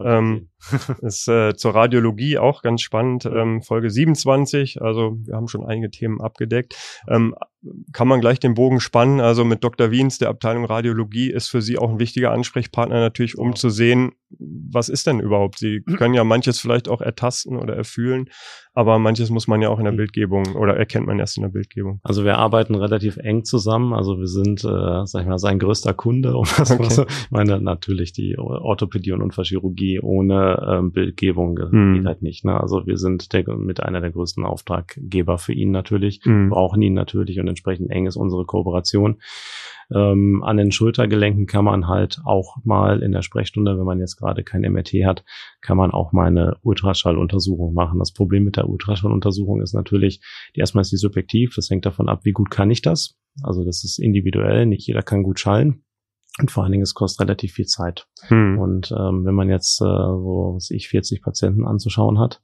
[0.02, 0.50] Ähm,
[1.02, 3.26] ist äh, zur Radiologie auch ganz spannend.
[3.26, 6.76] Ähm, Folge 27, also wir haben schon einige Themen abgedeckt.
[7.08, 7.34] Ähm,
[7.92, 9.20] kann man gleich den Bogen spannen.
[9.20, 9.90] Also mit Dr.
[9.90, 13.54] Wiens, der Abteilung Radiologie, ist für Sie auch ein wichtiger Ansprechpartner natürlich, um ja.
[13.54, 15.58] zu sehen, was ist denn überhaupt.
[15.58, 18.28] Sie können ja manches vielleicht auch ertasten oder erfühlen,
[18.74, 21.50] aber manches muss man ja auch in der Bildgebung oder erkennt man erst in der
[21.50, 22.00] Bildgebung.
[22.04, 23.92] Also wir arbeiten relativ eng zusammen.
[23.92, 26.28] Also wir sind, äh, sag ich mal, sein größter Kunde.
[26.38, 26.88] Um das okay.
[26.88, 27.02] so.
[27.02, 31.94] Ich meine natürlich die Orthopädie und Unfallchirurgie ohne ähm, Bildgebung hm.
[31.94, 32.44] geht halt nicht.
[32.44, 32.60] Ne?
[32.60, 36.50] Also wir sind der, mit einer der größten Auftraggeber für ihn natürlich, hm.
[36.50, 39.20] brauchen ihn natürlich und entsprechend eng ist unsere Kooperation.
[39.94, 44.16] Ähm, an den Schultergelenken kann man halt auch mal in der Sprechstunde, wenn man jetzt
[44.16, 45.24] gerade kein MRT hat,
[45.62, 47.98] kann man auch mal eine Ultraschalluntersuchung machen.
[47.98, 50.20] Das Problem mit der Ultraschalluntersuchung ist natürlich,
[50.54, 53.16] die erstmal ist die subjektiv, das hängt davon ab, wie gut kann ich das.
[53.42, 55.84] Also das ist individuell, nicht jeder kann gut schallen.
[56.38, 58.06] Und vor allen Dingen, es kostet relativ viel Zeit.
[58.28, 58.58] Hm.
[58.58, 62.42] Und ähm, wenn man jetzt äh, so, was ich, 40 Patienten anzuschauen hat,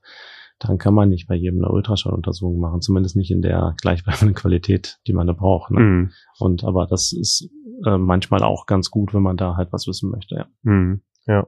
[0.66, 4.98] dann kann man nicht bei jedem eine Ultraschalluntersuchung machen, zumindest nicht in der gleichbleibenden Qualität,
[5.06, 5.70] die man da braucht.
[5.70, 5.80] Ne?
[5.80, 6.10] Mhm.
[6.38, 7.50] Und aber das ist
[7.86, 10.46] äh, manchmal auch ganz gut, wenn man da halt was wissen möchte, ja.
[10.62, 11.02] Mhm.
[11.26, 11.46] Ja.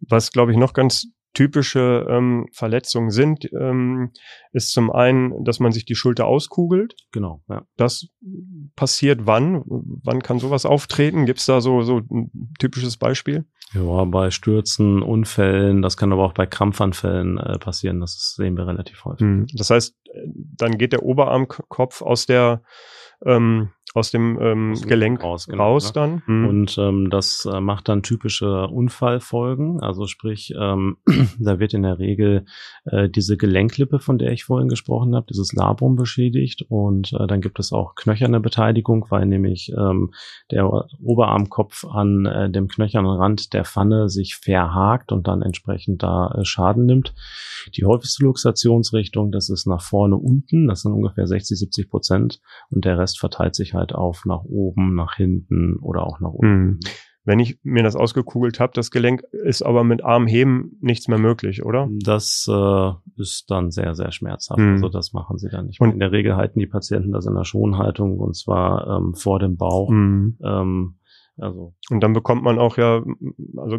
[0.00, 4.12] Was, glaube ich, noch ganz typische ähm, Verletzungen sind, ähm,
[4.52, 6.94] ist zum einen, dass man sich die Schulter auskugelt.
[7.12, 7.66] Genau, ja.
[7.76, 8.06] Das
[8.76, 9.62] passiert wann?
[9.66, 11.26] Wann kann sowas auftreten?
[11.26, 13.46] Gibt es da so, so ein typisches Beispiel?
[13.72, 18.00] Ja, bei Stürzen, Unfällen, das kann aber auch bei Krampfanfällen äh, passieren.
[18.00, 19.26] Das sehen wir relativ häufig.
[19.26, 19.46] Hm.
[19.54, 19.96] Das heißt,
[20.56, 22.62] dann geht der Oberarmkopf aus der
[23.26, 25.92] ähm, aus dem ähm, aus Gelenk raus, genau, raus ne?
[25.94, 26.22] dann.
[26.26, 26.48] Mhm.
[26.48, 29.80] Und ähm, das äh, macht dann typische Unfallfolgen.
[29.80, 30.96] Also sprich, ähm,
[31.38, 32.46] da wird in der Regel
[32.86, 36.64] äh, diese Gelenklippe, von der ich vorhin gesprochen habe, dieses Labrum beschädigt.
[36.68, 40.12] Und äh, dann gibt es auch knöcherne Beteiligung, weil nämlich ähm,
[40.50, 40.68] der
[41.02, 46.44] Oberarmkopf an äh, dem knöchernen Rand der Pfanne sich verhakt und dann entsprechend da äh,
[46.44, 47.14] Schaden nimmt.
[47.76, 52.40] Die häufigste Luxationsrichtung, das ist nach vorne unten, das sind ungefähr 60, 70 Prozent.
[52.70, 56.64] Und der Rest verteilt sich halt auf nach oben, nach hinten oder auch nach unten.
[56.64, 56.80] Mhm.
[57.26, 61.64] Wenn ich mir das ausgekugelt habe, das Gelenk ist aber mit Armheben nichts mehr möglich,
[61.64, 61.88] oder?
[61.90, 64.60] Das äh, ist dann sehr, sehr schmerzhaft.
[64.60, 64.72] Mhm.
[64.72, 65.80] Also das machen sie dann nicht.
[65.80, 69.38] Und in der Regel halten die Patienten das in der Schonhaltung und zwar ähm, vor
[69.38, 69.88] dem Bauch.
[69.88, 70.36] Mhm.
[70.44, 70.96] Ähm,
[71.36, 71.74] also.
[71.90, 73.02] Und dann bekommt man auch ja,
[73.56, 73.78] also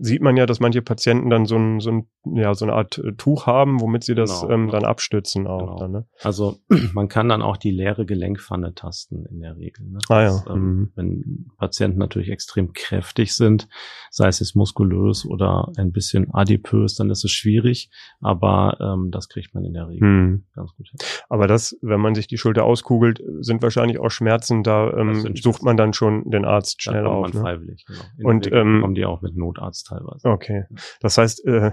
[0.00, 2.98] sieht man ja, dass manche Patienten dann so ein, so ein ja, so eine Art
[2.98, 5.60] äh, Tuch haben, womit sie das genau, ähm, dann abstützen auch.
[5.60, 5.78] Genau.
[5.78, 6.06] Dann, ne?
[6.22, 6.56] Also
[6.94, 9.86] man kann dann auch die leere Gelenkpfanne tasten in der Regel.
[9.86, 9.98] Ne?
[10.08, 10.44] Ah, ja.
[10.50, 10.92] ähm, mhm.
[10.96, 13.68] Wenn Patienten natürlich extrem kräftig sind,
[14.10, 17.90] sei es jetzt muskulös oder ein bisschen adipös, dann ist es schwierig,
[18.20, 20.44] aber ähm, das kriegt man in der Regel mhm.
[20.54, 20.98] ganz gut hin.
[21.28, 25.62] Aber das, wenn man sich die Schulter auskugelt, sind wahrscheinlich auch Schmerzen, da ähm, sucht
[25.62, 27.32] man dann schon den Arzt schnell schnell auf.
[27.32, 27.40] Ne?
[27.40, 28.00] freiwillig, genau.
[28.18, 30.28] In und ähm, kommen die auch mit Notarzt teilweise.
[30.28, 30.64] Okay.
[31.00, 31.72] Das heißt, äh,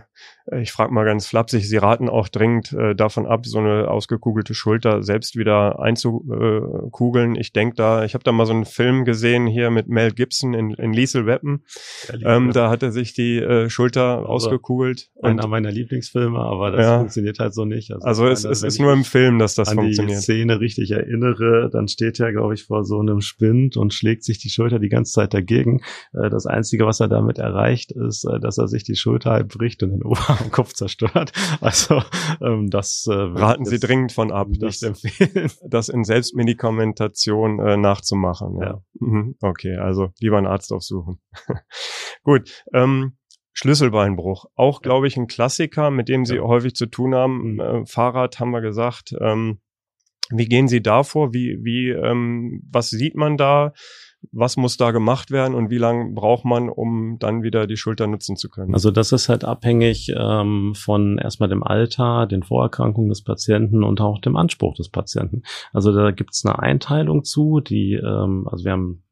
[0.60, 4.54] ich frage mal ganz flapsig, Sie raten auch dringend äh, davon ab, so eine ausgekugelte
[4.54, 7.36] Schulter selbst wieder einzukugeln.
[7.36, 10.54] Ich denke da, ich habe da mal so einen Film gesehen hier mit Mel Gibson
[10.54, 11.64] in, in Liesel Weapon.
[12.24, 15.12] Ähm, da hat er sich die äh, Schulter also, ausgekugelt.
[15.22, 16.98] Einer meiner Lieblingsfilme, aber das ja.
[17.00, 17.92] funktioniert halt so nicht.
[17.94, 20.18] Also, also es, es ist nur im Film, dass das an funktioniert.
[20.18, 24.24] die Szene richtig erinnere, dann steht er, glaube ich, vor so einem Spind und schlägt
[24.24, 25.82] sich die Schulter die ganze Zeit dagegen.
[26.14, 29.50] Äh, das Einzige, was er damit erreicht, ist, äh, dass er sich die Schulter halb
[29.50, 31.32] bricht und den Oberarmkopf zerstört.
[31.62, 32.02] Also
[32.42, 35.50] ähm, das äh, raten Sie dringend von ab, das, empfehlen.
[35.68, 38.58] das in Selbstmedikamentation nachzumachen.
[38.60, 38.66] Ja.
[38.66, 38.82] ja.
[39.00, 39.36] Mhm.
[39.42, 41.20] Okay, also lieber einen Arzt aufsuchen.
[42.24, 42.64] Gut.
[42.74, 43.18] Ähm,
[43.54, 46.42] Schlüsselbeinbruch, auch glaube ich ein Klassiker, mit dem Sie ja.
[46.42, 47.54] häufig zu tun haben.
[47.54, 47.60] Mhm.
[47.60, 49.14] Äh, Fahrrad haben wir gesagt.
[49.22, 49.60] Ähm,
[50.32, 51.34] wie gehen Sie da vor?
[51.34, 53.74] Wie, wie, ähm, was sieht man da?
[54.32, 58.08] Was muss da gemacht werden und wie lange braucht man, um dann wieder die Schulter
[58.08, 58.74] nutzen zu können?
[58.74, 64.02] Also das ist halt abhängig ähm, von erstmal dem Alter, den Vorerkrankungen des Patienten und
[64.02, 65.44] auch dem Anspruch des Patienten.
[65.72, 69.04] Also da gibt's eine Einteilung zu, die, ähm, also wir haben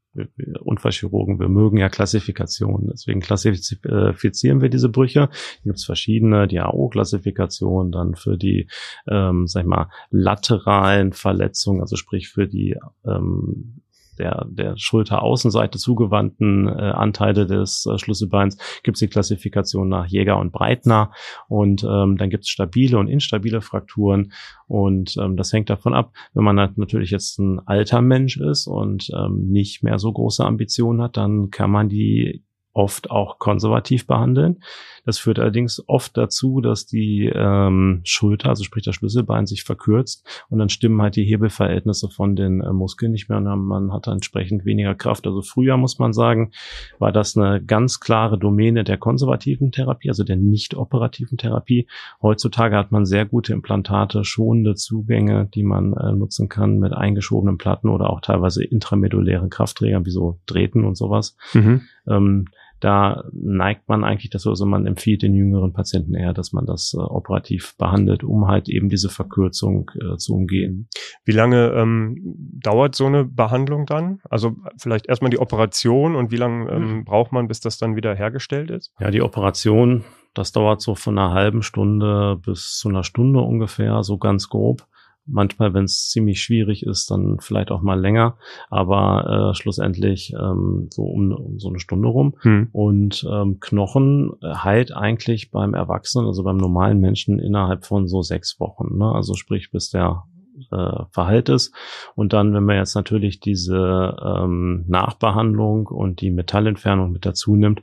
[0.60, 5.30] Unfallchirurgen, wir mögen ja Klassifikationen, deswegen klassifizieren wir diese Brüche.
[5.64, 8.68] Hier gibt es verschiedene, die AO-Klassifikation, dann für die,
[9.10, 13.84] ähm, sag ich mal, lateralen Verletzungen, also sprich für die ähm,
[14.22, 20.38] der, der Schulteraußenseite zugewandten äh, Anteile des äh, Schlüsselbeins gibt es die Klassifikation nach Jäger
[20.38, 21.12] und Breitner.
[21.48, 24.32] Und ähm, dann gibt es stabile und instabile Frakturen.
[24.68, 28.68] Und ähm, das hängt davon ab, wenn man halt natürlich jetzt ein alter Mensch ist
[28.68, 34.08] und ähm, nicht mehr so große Ambitionen hat, dann kann man die oft auch konservativ
[34.08, 34.62] behandeln.
[35.06, 40.26] Das führt allerdings oft dazu, dass die ähm, Schulter, also sprich das Schlüsselbein, sich verkürzt
[40.50, 44.08] und dann stimmen halt die Hebelverhältnisse von den äh, Muskeln nicht mehr und man hat
[44.08, 45.26] entsprechend weniger Kraft.
[45.26, 46.52] Also früher muss man sagen,
[47.00, 51.88] war das eine ganz klare Domäne der konservativen Therapie, also der nicht operativen Therapie.
[52.22, 57.58] Heutzutage hat man sehr gute Implantate, schonende Zugänge, die man äh, nutzen kann mit eingeschobenen
[57.58, 61.36] Platten oder auch teilweise intramedulären Kraftträgern wie so Drähten und sowas.
[61.54, 61.82] Mhm.
[62.08, 62.46] Ähm,
[62.82, 66.94] da neigt man eigentlich dazu, also man empfiehlt den jüngeren Patienten eher, dass man das
[66.94, 70.90] äh, operativ behandelt, um halt eben diese Verkürzung äh, zu umgehen.
[71.24, 72.18] Wie lange ähm,
[72.62, 74.20] dauert so eine Behandlung dann?
[74.30, 77.06] Also vielleicht erstmal die Operation und wie lange ähm, mhm.
[77.06, 78.92] braucht man, bis das dann wieder hergestellt ist?
[79.00, 84.02] Ja, die Operation, das dauert so von einer halben Stunde bis zu einer Stunde ungefähr,
[84.02, 84.88] so ganz grob.
[85.26, 88.38] Manchmal, wenn es ziemlich schwierig ist, dann vielleicht auch mal länger,
[88.70, 92.36] aber äh, schlussendlich ähm, so um, um so eine Stunde rum.
[92.42, 92.70] Hm.
[92.72, 98.60] Und ähm, Knochen heilt eigentlich beim Erwachsenen, also beim normalen Menschen innerhalb von so sechs
[98.60, 98.98] Wochen.
[98.98, 99.12] Ne?
[99.12, 100.24] Also sprich, bis der
[100.72, 101.74] äh, verheilt ist.
[102.16, 107.82] Und dann, wenn man jetzt natürlich diese ähm, Nachbehandlung und die Metallentfernung mit dazu nimmt,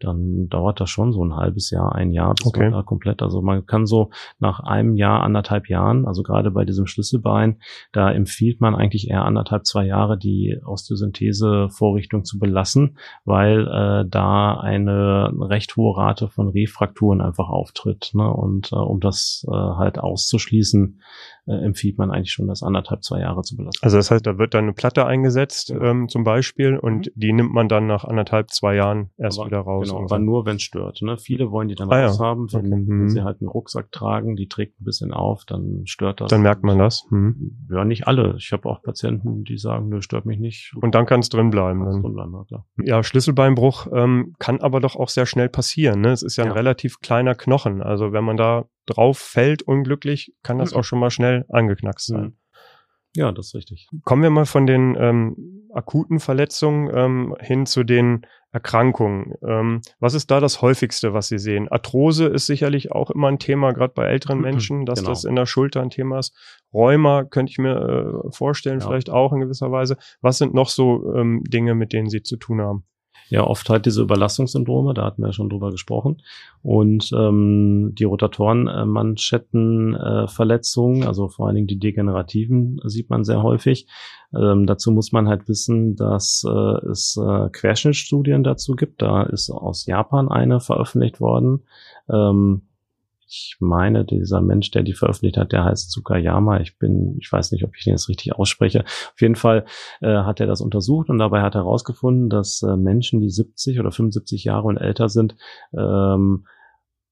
[0.00, 2.64] dann dauert das schon so ein halbes Jahr, ein Jahr bis okay.
[2.64, 3.22] man da komplett.
[3.22, 7.60] Also man kann so nach einem Jahr, anderthalb Jahren, also gerade bei diesem Schlüsselbein,
[7.92, 14.58] da empfiehlt man eigentlich eher anderthalb, zwei Jahre die Osteosynthese-Vorrichtung zu belassen, weil äh, da
[14.58, 18.10] eine recht hohe Rate von Refrakturen einfach auftritt.
[18.14, 18.28] Ne?
[18.28, 21.00] Und äh, um das äh, halt auszuschließen,
[21.46, 23.80] äh, empfiehlt man eigentlich schon, das anderthalb, zwei Jahre zu belassen.
[23.82, 27.10] Also das heißt, da wird dann eine Platte eingesetzt ähm, zum Beispiel und mhm.
[27.14, 29.88] die nimmt man dann nach anderthalb, zwei Jahren erst aber, wieder raus.
[29.88, 31.02] Genau, aber nur wenn es stört.
[31.02, 31.16] Ne?
[31.18, 32.24] Viele wollen die dann ah, raus ja.
[32.24, 32.70] haben, wenn, okay.
[32.70, 33.08] wenn mhm.
[33.08, 36.30] sie halt einen Rucksack tragen, die trägt ein bisschen auf, dann stört das.
[36.30, 37.06] Dann merkt man das.
[37.10, 37.66] Mhm.
[37.70, 38.34] Ja, nicht alle.
[38.38, 40.74] Ich habe auch Patienten, die sagen, nö, stört mich nicht.
[40.80, 41.84] Und dann kann es drin bleiben.
[41.84, 42.02] Dann.
[42.02, 46.00] Drin bleiben ja, ja, Schlüsselbeinbruch ähm, kann aber doch auch sehr schnell passieren.
[46.00, 46.10] Ne?
[46.10, 46.54] Es ist ja ein ja.
[46.54, 47.82] relativ kleiner Knochen.
[47.82, 52.36] Also wenn man da drauf fällt unglücklich, kann das auch schon mal schnell angeknackst sein.
[53.16, 53.88] Ja, das ist richtig.
[54.04, 59.34] Kommen wir mal von den ähm, akuten Verletzungen ähm, hin zu den Erkrankungen.
[59.42, 61.68] Ähm, was ist da das häufigste, was Sie sehen?
[61.68, 65.10] Arthrose ist sicherlich auch immer ein Thema, gerade bei älteren mhm, Menschen, dass genau.
[65.10, 66.36] das in der Schulter ein Thema ist.
[66.72, 68.86] Rheuma könnte ich mir äh, vorstellen, ja.
[68.86, 69.96] vielleicht auch in gewisser Weise.
[70.20, 72.84] Was sind noch so ähm, Dinge, mit denen Sie zu tun haben?
[73.30, 76.20] Ja oft halt diese Überlastungssyndrome, da hatten wir ja schon drüber gesprochen.
[76.62, 83.86] Und ähm, die Rotatorenmanschettenverletzungen, äh, also vor allen Dingen die degenerativen, sieht man sehr häufig.
[84.34, 89.00] Ähm, dazu muss man halt wissen, dass äh, es äh, Querschnittstudien dazu gibt.
[89.00, 91.62] Da ist aus Japan eine veröffentlicht worden.
[92.10, 92.60] Ähm,
[93.30, 96.60] ich meine, dieser Mensch, der die veröffentlicht hat, der heißt Tsukayama.
[96.60, 98.80] Ich bin, ich weiß nicht, ob ich den jetzt richtig ausspreche.
[98.84, 99.64] Auf jeden Fall
[100.00, 103.78] äh, hat er das untersucht und dabei hat er herausgefunden, dass äh, Menschen, die 70
[103.78, 105.36] oder 75 Jahre und älter sind,
[105.72, 106.44] ähm,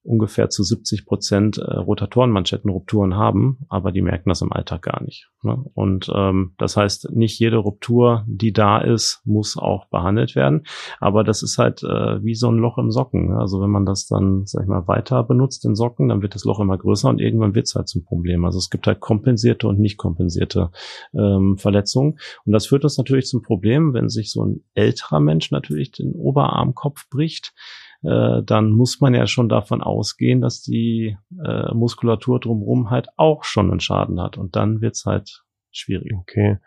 [0.08, 5.28] ungefähr zu 70 Prozent äh, Rotatorenmanschettenrupturen haben, aber die merken das im Alltag gar nicht.
[5.42, 5.62] Ne?
[5.74, 10.64] Und ähm, das heißt, nicht jede Ruptur, die da ist, muss auch behandelt werden.
[10.98, 13.28] Aber das ist halt äh, wie so ein Loch im Socken.
[13.28, 13.38] Ne?
[13.38, 16.44] Also wenn man das dann, sag ich mal, weiter benutzt, den Socken, dann wird das
[16.44, 18.44] Loch immer größer und irgendwann wird es halt zum Problem.
[18.46, 20.70] Also es gibt halt kompensierte und nicht kompensierte
[21.14, 22.18] ähm, Verletzungen.
[22.46, 26.12] Und das führt uns natürlich zum Problem, wenn sich so ein älterer Mensch natürlich den
[26.12, 27.52] Oberarmkopf bricht
[28.02, 33.44] äh, dann muss man ja schon davon ausgehen, dass die äh, Muskulatur drumherum halt auch
[33.44, 34.38] schon einen Schaden hat.
[34.38, 36.12] Und dann wird's halt schwierig.
[36.20, 36.58] Okay.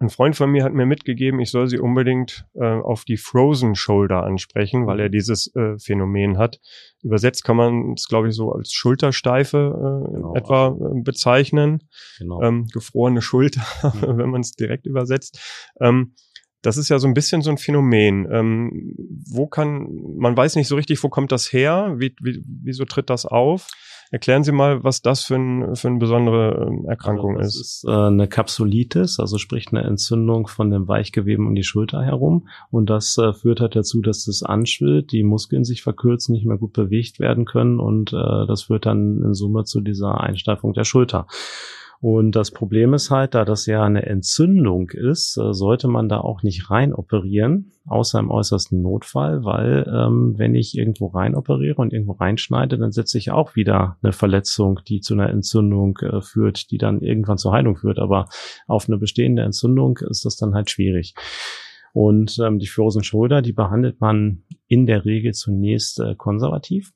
[0.00, 3.74] Ein Freund von mir hat mir mitgegeben, ich soll sie unbedingt äh, auf die Frozen
[3.74, 6.60] Shoulder ansprechen, weil er dieses äh, Phänomen hat.
[7.02, 11.88] Übersetzt kann man es, glaube ich, so als Schultersteife äh, genau, etwa äh, bezeichnen.
[12.18, 12.42] Genau.
[12.42, 14.02] Ähm, gefrorene Schulter, mhm.
[14.18, 15.72] wenn man es direkt übersetzt.
[15.80, 16.14] Ähm,
[16.62, 18.26] das ist ja so ein bisschen so ein Phänomen.
[18.30, 18.94] Ähm,
[19.30, 21.94] wo kann, man weiß nicht so richtig, wo kommt das her?
[21.98, 23.68] Wie, wie, wieso tritt das auf?
[24.10, 27.60] Erklären Sie mal, was das für, ein, für eine besondere ähm, Erkrankung also das ist.
[27.60, 32.48] ist äh, eine Kapsulitis, also sprich eine Entzündung von dem Weichgeweben um die Schulter herum.
[32.70, 36.56] Und das äh, führt halt dazu, dass es anschwillt, die Muskeln sich verkürzen, nicht mehr
[36.56, 40.84] gut bewegt werden können und äh, das führt dann in Summe zu dieser Einsteifung der
[40.84, 41.26] Schulter.
[42.00, 46.20] Und das Problem ist halt, da das ja eine Entzündung ist, äh, sollte man da
[46.20, 51.82] auch nicht rein operieren, außer im äußersten Notfall, weil ähm, wenn ich irgendwo rein operiere
[51.82, 56.20] und irgendwo reinschneide, dann setze ich auch wieder eine Verletzung, die zu einer Entzündung äh,
[56.20, 57.98] führt, die dann irgendwann zur Heilung führt.
[57.98, 58.28] Aber
[58.68, 61.14] auf eine bestehende Entzündung ist das dann halt schwierig.
[61.94, 66.92] Und ähm, die Frozen Shoulder, die behandelt man in der Regel zunächst äh, konservativ.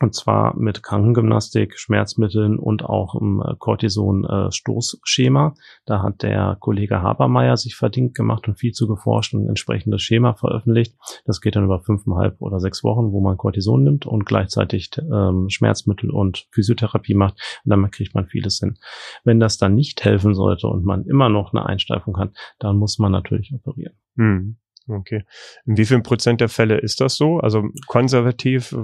[0.00, 5.54] Und zwar mit Krankengymnastik, Schmerzmitteln und auch im Cortison-Stoßschema.
[5.86, 10.02] Da hat der Kollege Habermeier sich verdient gemacht und viel zu geforscht und ein entsprechendes
[10.02, 10.94] Schema veröffentlicht.
[11.24, 15.48] Das geht dann über fünfeinhalb oder sechs Wochen, wo man Cortison nimmt und gleichzeitig ähm,
[15.48, 17.34] Schmerzmittel und Physiotherapie macht.
[17.64, 18.78] Und damit kriegt man vieles hin.
[19.24, 22.98] Wenn das dann nicht helfen sollte und man immer noch eine Einsteifung hat, dann muss
[22.98, 23.94] man natürlich operieren.
[24.16, 24.58] Hm.
[24.88, 25.24] Okay.
[25.66, 27.38] In wie vielen Prozent der Fälle ist das so?
[27.38, 28.74] Also konservativ?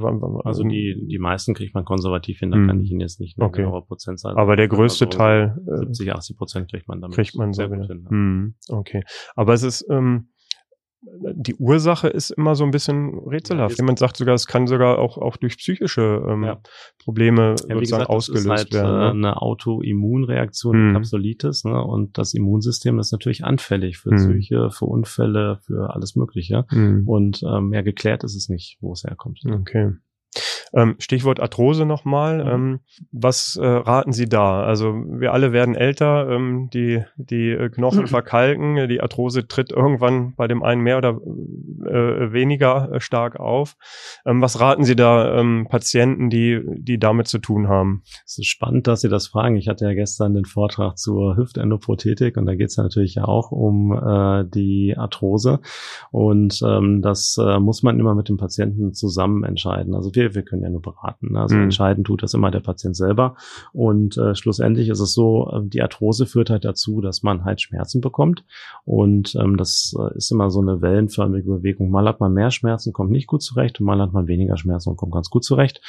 [0.44, 2.66] Also die, die meisten kriegt man konservativ hin, da hm.
[2.66, 3.62] kann ich Ihnen jetzt nicht eine okay.
[3.62, 5.56] genaue Prozentzahl Aber der größte also Teil.
[5.66, 7.16] 70, 80 Prozent kriegt man damit.
[7.16, 8.06] Kriegt man sehr gut hin.
[8.08, 8.54] Hm.
[8.68, 9.02] Okay.
[9.34, 10.28] Aber es ist, ähm,
[11.34, 13.78] die Ursache ist immer so ein bisschen rätselhaft.
[13.78, 16.60] Jemand sagt sogar, es kann sogar auch, auch durch psychische ähm, ja.
[17.02, 18.98] Probleme ja, sozusagen gesagt, ausgelöst halt, werden.
[18.98, 19.10] Ne?
[19.10, 20.92] eine Autoimmunreaktion, hm.
[20.94, 21.82] Kapsulitis, ne?
[21.82, 24.16] Und das Immunsystem ist natürlich anfällig für hm.
[24.16, 26.64] Psyche, für Unfälle, für alles Mögliche.
[26.70, 27.06] Hm.
[27.06, 29.40] Und ähm, mehr geklärt ist es nicht, wo es herkommt.
[29.46, 29.92] Okay.
[30.74, 32.44] Ähm, Stichwort Arthrose nochmal.
[32.44, 32.50] Mhm.
[32.50, 32.80] Ähm,
[33.12, 34.64] was äh, raten Sie da?
[34.64, 40.34] Also wir alle werden älter, ähm, die, die äh, Knochen verkalken, die Arthrose tritt irgendwann
[40.36, 41.20] bei dem einen mehr oder
[41.86, 43.76] äh, weniger äh, stark auf.
[44.26, 48.02] Ähm, was raten Sie da ähm, Patienten, die, die damit zu tun haben?
[48.24, 49.56] Es ist spannend, dass Sie das fragen.
[49.56, 53.24] Ich hatte ja gestern den Vortrag zur Hüftendoprothetik und da geht es ja natürlich ja
[53.24, 55.60] auch um äh, die Arthrose.
[56.10, 59.94] Und ähm, das äh, muss man immer mit dem Patienten zusammen entscheiden.
[59.94, 61.32] Also wir, wir können ja nur beraten.
[61.32, 61.40] Ne?
[61.40, 61.64] Also mhm.
[61.64, 63.36] entscheiden tut das immer der Patient selber.
[63.72, 67.60] Und äh, schlussendlich ist es so, äh, die Arthrose führt halt dazu, dass man halt
[67.60, 68.44] Schmerzen bekommt.
[68.84, 71.90] Und ähm, das äh, ist immer so eine wellenförmige Bewegung.
[71.90, 74.90] Mal hat man mehr Schmerzen, kommt nicht gut zurecht und mal hat man weniger Schmerzen
[74.90, 75.80] und kommt ganz gut zurecht.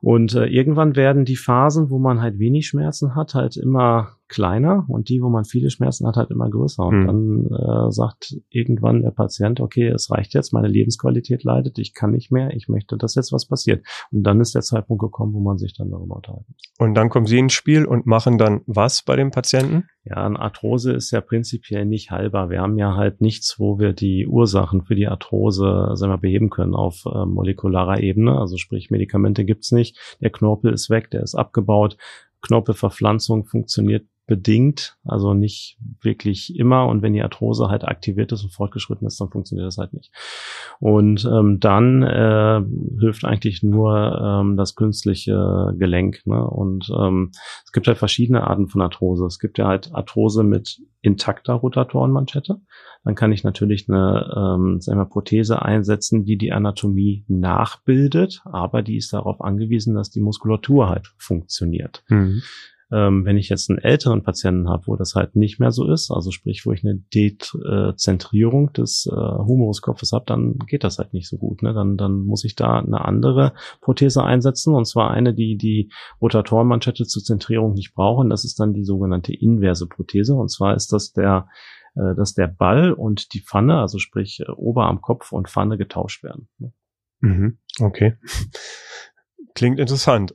[0.00, 4.84] Und äh, irgendwann werden die Phasen, wo man halt wenig Schmerzen hat, halt immer kleiner
[4.88, 6.84] und die, wo man viele Schmerzen hat, halt immer größer.
[6.84, 7.06] Und mhm.
[7.06, 12.10] dann äh, sagt irgendwann der Patient, okay, es reicht jetzt, meine Lebensqualität leidet, ich kann
[12.10, 13.86] nicht mehr, ich möchte, dass jetzt was passiert.
[14.10, 16.54] Und dann ist der Zeitpunkt gekommen, wo man sich dann darüber unterhalten.
[16.78, 19.84] Und dann kommen Sie ins Spiel und machen dann was bei dem Patienten?
[20.04, 22.48] Ja, eine Arthrose ist ja prinzipiell nicht heilbar.
[22.48, 26.48] Wir haben ja halt nichts, wo wir die Ursachen für die Arthrose sagen wir, beheben
[26.50, 28.38] können auf äh, molekularer Ebene.
[28.38, 29.98] Also sprich, Medikamente gibt's nicht.
[30.20, 31.96] Der Knorpel ist weg, der ist abgebaut.
[32.42, 36.86] Knorpelverpflanzung funktioniert bedingt, also nicht wirklich immer.
[36.86, 40.12] Und wenn die Arthrose halt aktiviert ist und fortgeschritten ist, dann funktioniert das halt nicht.
[40.80, 42.60] Und ähm, dann äh,
[42.98, 46.26] hilft eigentlich nur ähm, das künstliche Gelenk.
[46.26, 46.44] Ne?
[46.44, 47.30] Und ähm,
[47.64, 49.26] es gibt halt verschiedene Arten von Arthrose.
[49.26, 52.60] Es gibt ja halt Arthrose mit intakter Rotatorenmanschette.
[53.04, 58.82] Dann kann ich natürlich eine ähm, sagen wir, Prothese einsetzen, die die Anatomie nachbildet, aber
[58.82, 62.02] die ist darauf angewiesen, dass die Muskulatur halt funktioniert.
[62.08, 62.42] Mhm.
[62.92, 66.10] Ähm, wenn ich jetzt einen älteren Patienten habe, wo das halt nicht mehr so ist,
[66.12, 71.28] also sprich, wo ich eine Dezentrierung des äh, Humoroskopfes habe, dann geht das halt nicht
[71.28, 71.62] so gut.
[71.62, 71.74] Ne?
[71.74, 77.04] Dann, dann muss ich da eine andere Prothese einsetzen, und zwar eine, die die Rotatorenmanschette
[77.06, 78.30] zur Zentrierung nicht brauchen.
[78.30, 80.34] Das ist dann die sogenannte inverse Prothese.
[80.34, 81.48] Und zwar ist das der
[81.96, 86.48] äh, dass der Ball und die Pfanne, also sprich äh, Oberarmkopf und Pfanne getauscht werden.
[86.58, 86.72] Ne?
[87.20, 88.18] Mhm, okay.
[89.54, 90.34] Klingt interessant.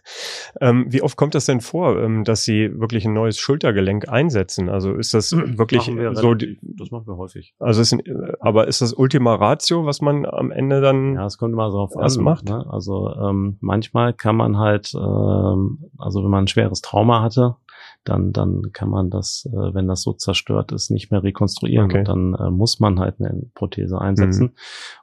[0.60, 4.68] ähm, wie oft kommt das denn vor, ähm, dass Sie wirklich ein neues Schultergelenk einsetzen?
[4.68, 6.34] Also ist das wirklich so?
[6.34, 7.54] Die, das machen wir häufig.
[7.58, 11.14] Also ist, äh, aber ist das Ultima Ratio, was man am Ende dann?
[11.14, 12.10] Ja, es kommt immer so auf an.
[12.22, 12.50] Macht?
[12.50, 12.66] Ne?
[12.68, 17.56] Also ähm, manchmal kann man halt, ähm, also wenn man ein schweres Trauma hatte,
[18.04, 21.86] dann, dann kann man das, äh, wenn das so zerstört ist, nicht mehr rekonstruieren.
[21.86, 21.98] Okay.
[21.98, 24.44] Und dann äh, muss man halt eine Prothese einsetzen.
[24.44, 24.52] Mhm.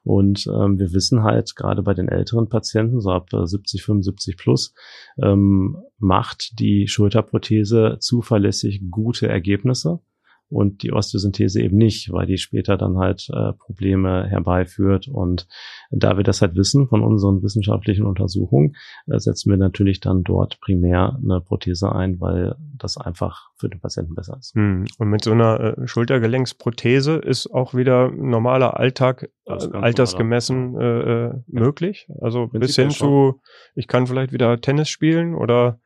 [0.03, 4.37] Und ähm, wir wissen halt, gerade bei den älteren Patienten, so ab äh, 70, 75
[4.37, 4.73] plus,
[5.21, 9.99] ähm, macht die Schulterprothese zuverlässig gute Ergebnisse
[10.49, 15.07] und die Osteosynthese eben nicht, weil die später dann halt äh, Probleme herbeiführt.
[15.07, 15.47] Und
[15.91, 18.75] da wir das halt wissen von unseren wissenschaftlichen Untersuchungen,
[19.07, 23.81] äh, setzen wir natürlich dann dort primär eine Prothese ein, weil das einfach für den
[23.81, 24.55] Patienten besser ist.
[24.55, 24.85] Hm.
[24.97, 31.33] Und mit so einer äh, Schultergelenksprothese ist auch wieder normaler Alltag äh, altersgemessen äh, äh,
[31.47, 32.07] möglich.
[32.21, 33.41] Also bis hin zu,
[33.75, 35.79] ich kann vielleicht wieder Tennis spielen oder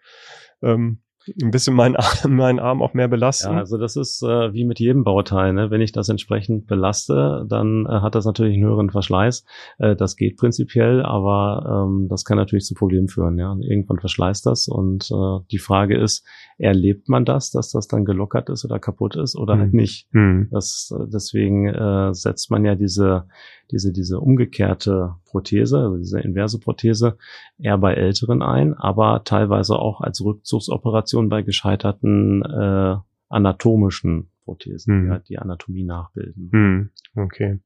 [0.62, 1.02] ähm,
[1.42, 2.06] ein bisschen meinen Arm,
[2.36, 3.54] meinen Arm auch mehr belasten.
[3.54, 5.54] Ja, also das ist äh, wie mit jedem Bauteil.
[5.54, 5.70] Ne?
[5.70, 9.46] Wenn ich das entsprechend belaste, dann äh, hat das natürlich einen höheren Verschleiß.
[9.80, 13.38] Äh, das geht prinzipiell, aber ähm, das kann natürlich zu Problemen führen.
[13.38, 13.56] Ja?
[13.62, 16.26] Irgendwann verschleißt das und äh, die Frage ist,
[16.58, 19.66] erlebt man das, dass das dann gelockert ist oder kaputt ist oder halt hm.
[19.66, 20.08] halt nicht?
[20.12, 20.48] Hm.
[20.52, 23.26] Das, äh, deswegen äh, setzt man ja diese
[23.72, 27.18] diese, diese umgekehrte Prothese, also diese inverse Prothese,
[27.58, 32.96] eher bei Älteren ein, aber teilweise auch als Rückzugsoperation bei gescheiterten äh,
[33.30, 35.04] anatomischen Prothesen, hm.
[35.04, 36.50] die halt die Anatomie nachbilden.
[36.52, 36.90] Hm.
[37.16, 37.60] Okay.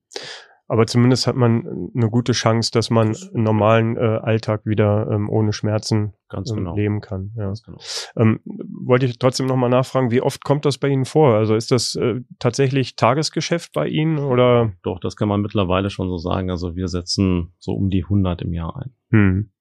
[0.67, 5.29] Aber zumindest hat man eine gute Chance, dass man einen normalen äh, Alltag wieder ähm,
[5.29, 6.75] ohne Schmerzen Ganz ähm, genau.
[6.75, 7.31] leben kann.
[7.37, 7.53] Ja.
[7.63, 7.77] Genau.
[8.17, 11.35] Ähm, wollte ich trotzdem nochmal nachfragen, wie oft kommt das bei Ihnen vor?
[11.35, 14.73] Also ist das äh, tatsächlich Tagesgeschäft bei Ihnen oder?
[14.81, 16.49] Doch, das kann man mittlerweile schon so sagen.
[16.49, 18.95] Also wir setzen so um die 100 im Jahr ein.
[19.11, 19.51] Hm.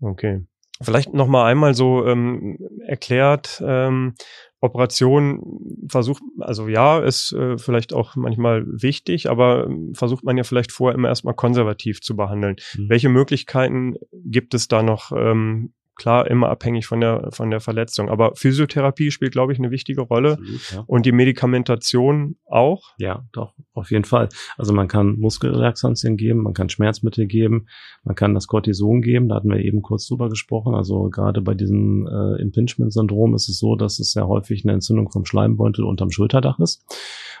[0.00, 0.44] Okay.
[0.80, 4.14] Vielleicht noch mal einmal so ähm, erklärt, ähm,
[4.60, 10.42] Operation versucht, also ja, ist äh, vielleicht auch manchmal wichtig, aber ähm, versucht man ja
[10.42, 12.56] vielleicht vorher immer erstmal konservativ zu behandeln.
[12.76, 12.88] Mhm.
[12.88, 18.08] Welche Möglichkeiten gibt es da noch, ähm, klar immer abhängig von der, von der Verletzung.
[18.08, 20.32] Aber Physiotherapie spielt, glaube ich, eine wichtige Rolle.
[20.32, 20.84] Absolut, ja.
[20.86, 22.94] Und die Medikamentation auch.
[22.98, 24.28] Ja, doch, auf jeden Fall.
[24.56, 27.66] Also man kann Muskelrelaxantien geben, man kann Schmerzmittel geben,
[28.04, 30.74] man kann das Cortison geben, da hatten wir eben kurz drüber gesprochen.
[30.74, 35.10] Also gerade bei diesem äh, Impingement-Syndrom ist es so, dass es sehr häufig eine Entzündung
[35.10, 36.84] vom Schleimbeutel unterm Schulterdach ist.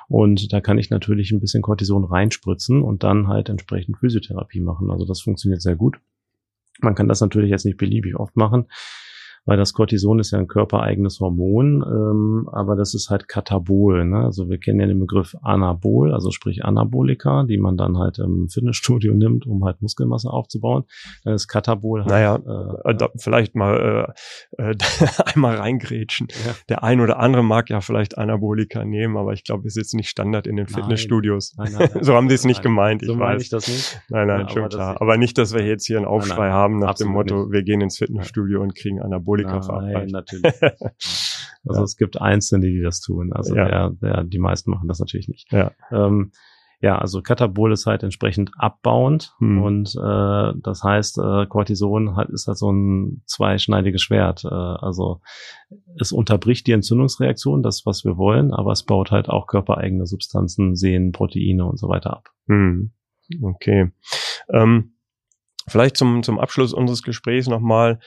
[0.08, 4.90] Und da kann ich natürlich ein bisschen Cortison reinspritzen und dann halt entsprechend Physiotherapie machen.
[4.90, 5.98] Also das funktioniert sehr gut.
[6.80, 8.66] Man kann das natürlich jetzt nicht beliebig oft machen,
[9.48, 14.04] weil das Cortison ist ja ein körpereigenes Hormon, ähm, aber das ist halt katabol.
[14.04, 14.18] Ne?
[14.18, 18.48] Also wir kennen ja den Begriff Anabol, also sprich Anabolika, die man dann halt im
[18.50, 20.84] Fitnessstudio nimmt, um halt Muskelmasse aufzubauen.
[21.24, 22.36] Dann ist Katabol halt, Naja,
[22.84, 24.14] äh, Äh, vielleicht mal
[24.58, 24.74] äh, äh,
[25.34, 26.28] einmal reingrätschen.
[26.46, 26.52] ja.
[26.68, 29.94] Der ein oder andere mag ja vielleicht Anabolika nehmen, aber ich glaube, es ist jetzt
[29.94, 30.74] nicht Standard in den Nein.
[30.74, 31.54] Fitnessstudios.
[31.56, 33.40] Nein, nein, so haben sie es nicht gemeint, ich so weiß.
[33.40, 33.98] ich das nicht.
[34.10, 35.00] Nein, nein, Ja, schon aber klar.
[35.00, 37.52] aber nicht, dass wir jetzt hier einen Aufschrei haben nach dem Motto, nicht.
[37.52, 40.12] wir gehen ins Fitnessstudio und kriegen Anabolika Nein, verabreicht.
[40.12, 40.54] natürlich.
[41.66, 41.84] Also Ja.
[41.84, 43.32] es gibt Einzelne, die das tun.
[43.32, 43.66] Also Ja.
[43.68, 45.52] der, der, die meisten machen das natürlich nicht.
[45.52, 45.72] Ja.
[45.90, 46.30] Ähm,
[46.80, 49.60] ja, also Katabol ist halt entsprechend abbauend Hm.
[49.62, 54.44] und äh, das heißt, äh, Cortison halt, ist halt so ein zweischneidiges Schwert.
[54.44, 55.20] Äh, also
[55.98, 60.76] es unterbricht die Entzündungsreaktion, das was wir wollen, aber es baut halt auch körpereigene Substanzen,
[60.76, 62.28] Sehnen, Proteine und so weiter ab.
[62.46, 62.92] Hm.
[63.42, 63.90] Okay.
[64.50, 64.92] Ähm,
[65.66, 67.98] vielleicht zum, zum Abschluss unseres Gesprächs nochmal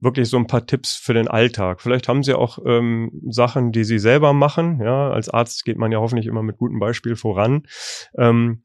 [0.00, 1.80] wirklich so ein paar Tipps für den Alltag.
[1.80, 4.80] Vielleicht haben Sie auch ähm, Sachen, die Sie selber machen.
[4.80, 7.62] Ja, als Arzt geht man ja hoffentlich immer mit gutem Beispiel voran.
[8.18, 8.62] Ähm,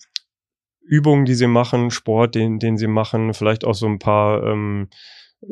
[0.81, 4.89] Übungen, die Sie machen, Sport, den, den Sie machen, vielleicht auch so ein paar ähm,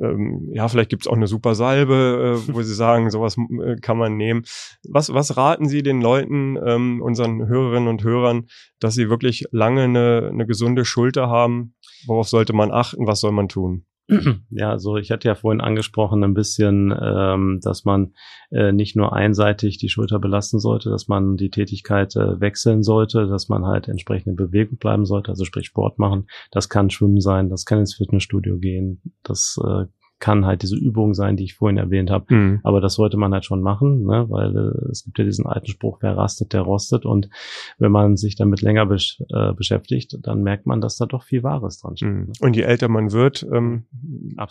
[0.02, 3.98] ähm, ja, vielleicht gibt's auch eine super Salbe, äh, wo Sie sagen, sowas äh, kann
[3.98, 4.44] man nehmen.
[4.88, 8.48] Was, was raten Sie den Leuten, ähm, unseren Hörerinnen und Hörern,
[8.80, 11.76] dass sie wirklich lange eine, eine gesunde Schulter haben?
[12.06, 13.08] Worauf sollte man achten?
[13.08, 13.86] Was soll man tun?
[14.50, 18.14] Ja, also ich hatte ja vorhin angesprochen ein bisschen, ähm, dass man
[18.52, 23.28] äh, nicht nur einseitig die Schulter belasten sollte, dass man die Tätigkeit äh, wechseln sollte,
[23.28, 26.28] dass man halt entsprechend in Bewegung bleiben sollte, also sprich Sport machen.
[26.52, 29.86] Das kann Schwimmen sein, das kann ins Fitnessstudio gehen, das äh,
[30.20, 32.26] kann halt diese Übung sein, die ich vorhin erwähnt habe.
[32.30, 32.60] Hm.
[32.64, 34.26] Aber das sollte man halt schon machen, ne?
[34.30, 37.06] weil äh, es gibt ja diesen alten Spruch, wer rastet, der rostet.
[37.06, 37.30] Und
[37.78, 41.44] wenn man sich damit länger besch äh, beschäftigt, dann merkt man, dass da doch viel
[41.44, 42.10] Wahres dran steht.
[42.10, 42.26] Hm.
[42.28, 42.32] Ne?
[42.42, 43.86] Und je älter man wird, ähm,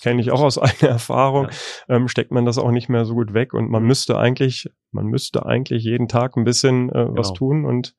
[0.01, 1.49] kenne ich auch aus eigener Erfahrung,
[1.89, 1.97] Ja.
[1.97, 5.07] ähm, steckt man das auch nicht mehr so gut weg und man müsste eigentlich, man
[5.07, 7.39] müsste eigentlich jeden Tag ein bisschen äh, was Genau.
[7.39, 7.95] tun und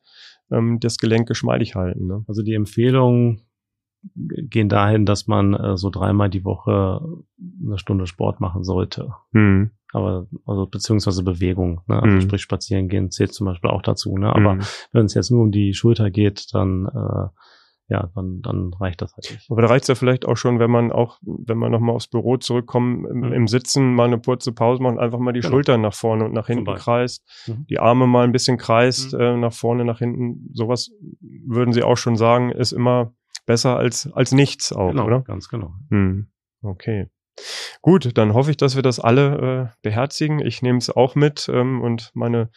[0.51, 2.07] ähm, das Gelenk geschmeidig halten.
[2.07, 2.23] Ne?
[2.27, 3.41] Also die Empfehlungen
[4.15, 7.01] gehen dahin, dass man äh, so dreimal die Woche
[7.65, 9.13] eine Stunde Sport machen sollte.
[9.33, 9.71] Hm.
[9.93, 12.01] Aber, also beziehungsweise Bewegung, ne?
[12.01, 12.21] Also Mhm.
[12.21, 14.33] sprich spazieren gehen zählt zum Beispiel auch dazu, ne?
[14.35, 14.61] Aber Hm.
[14.91, 17.27] wenn es jetzt nur um die Schulter geht, dann äh,
[17.89, 19.49] ja, dann, dann reicht das halt nicht.
[19.49, 22.35] Aber da reicht's ja vielleicht auch schon, wenn man auch, wenn man nochmal aufs Büro
[22.35, 23.31] zurückkommt, im, Mhm.
[23.31, 25.51] im Sitzen mal eine kurze Pause macht und einfach mal die Genau.
[25.51, 27.65] Schultern nach vorne und nach hinten kreist, Mhm.
[27.69, 29.19] die Arme mal ein bisschen kreist, Mhm.
[29.21, 30.49] äh, nach vorne, nach hinten.
[30.53, 30.91] Sowas
[31.21, 33.13] würden Sie auch schon sagen, ist immer
[33.45, 35.21] besser als, als nichts auch, Genau, oder?
[35.21, 35.73] ganz genau.
[35.89, 36.27] Hm.
[36.61, 37.09] Okay.
[37.81, 40.39] Gut, dann hoffe ich, dass wir das alle äh, beherzigen.
[40.39, 42.49] Ich nehme es auch mit ähm, und meine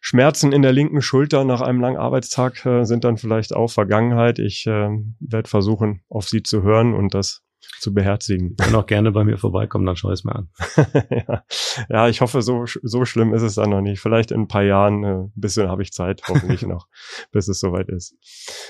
[0.00, 4.38] Schmerzen in der linken Schulter nach einem langen Arbeitstag äh, sind dann vielleicht auch Vergangenheit.
[4.38, 4.88] Ich äh,
[5.20, 7.42] werde versuchen, auf Sie zu hören und das
[7.80, 8.56] zu beherzigen.
[8.56, 10.48] Können auch gerne bei mir vorbeikommen, dann schau ich es mir an.
[11.10, 11.44] ja.
[11.88, 14.00] ja, ich hoffe, so, so schlimm ist es dann noch nicht.
[14.00, 16.88] Vielleicht in ein paar Jahren, äh, ein bisschen habe ich Zeit, hoffentlich noch,
[17.32, 18.16] bis es soweit ist.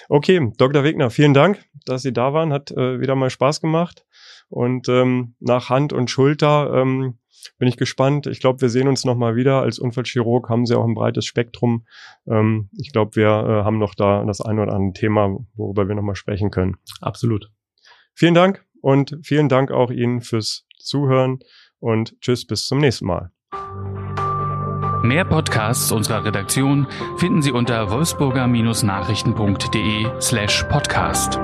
[0.09, 0.85] Okay, Dr.
[0.85, 2.53] Wegner, vielen Dank, dass Sie da waren.
[2.53, 4.05] Hat äh, wieder mal Spaß gemacht.
[4.49, 7.19] Und ähm, nach Hand und Schulter ähm,
[7.59, 8.27] bin ich gespannt.
[8.27, 9.63] Ich glaube, wir sehen uns noch mal wieder.
[9.63, 11.87] Als Unfallchirurg haben Sie auch ein breites Spektrum.
[12.29, 15.95] Ähm, ich glaube, wir äh, haben noch da das ein oder andere Thema, worüber wir
[15.95, 16.77] noch mal sprechen können.
[17.01, 17.51] Absolut.
[18.15, 21.41] Vielen Dank und vielen Dank auch Ihnen fürs Zuhören
[21.81, 23.33] und tschüss, bis zum nächsten Mal.
[25.03, 31.41] Mehr Podcasts unserer Redaktion finden Sie unter wolfsburger-nachrichten.de slash podcast.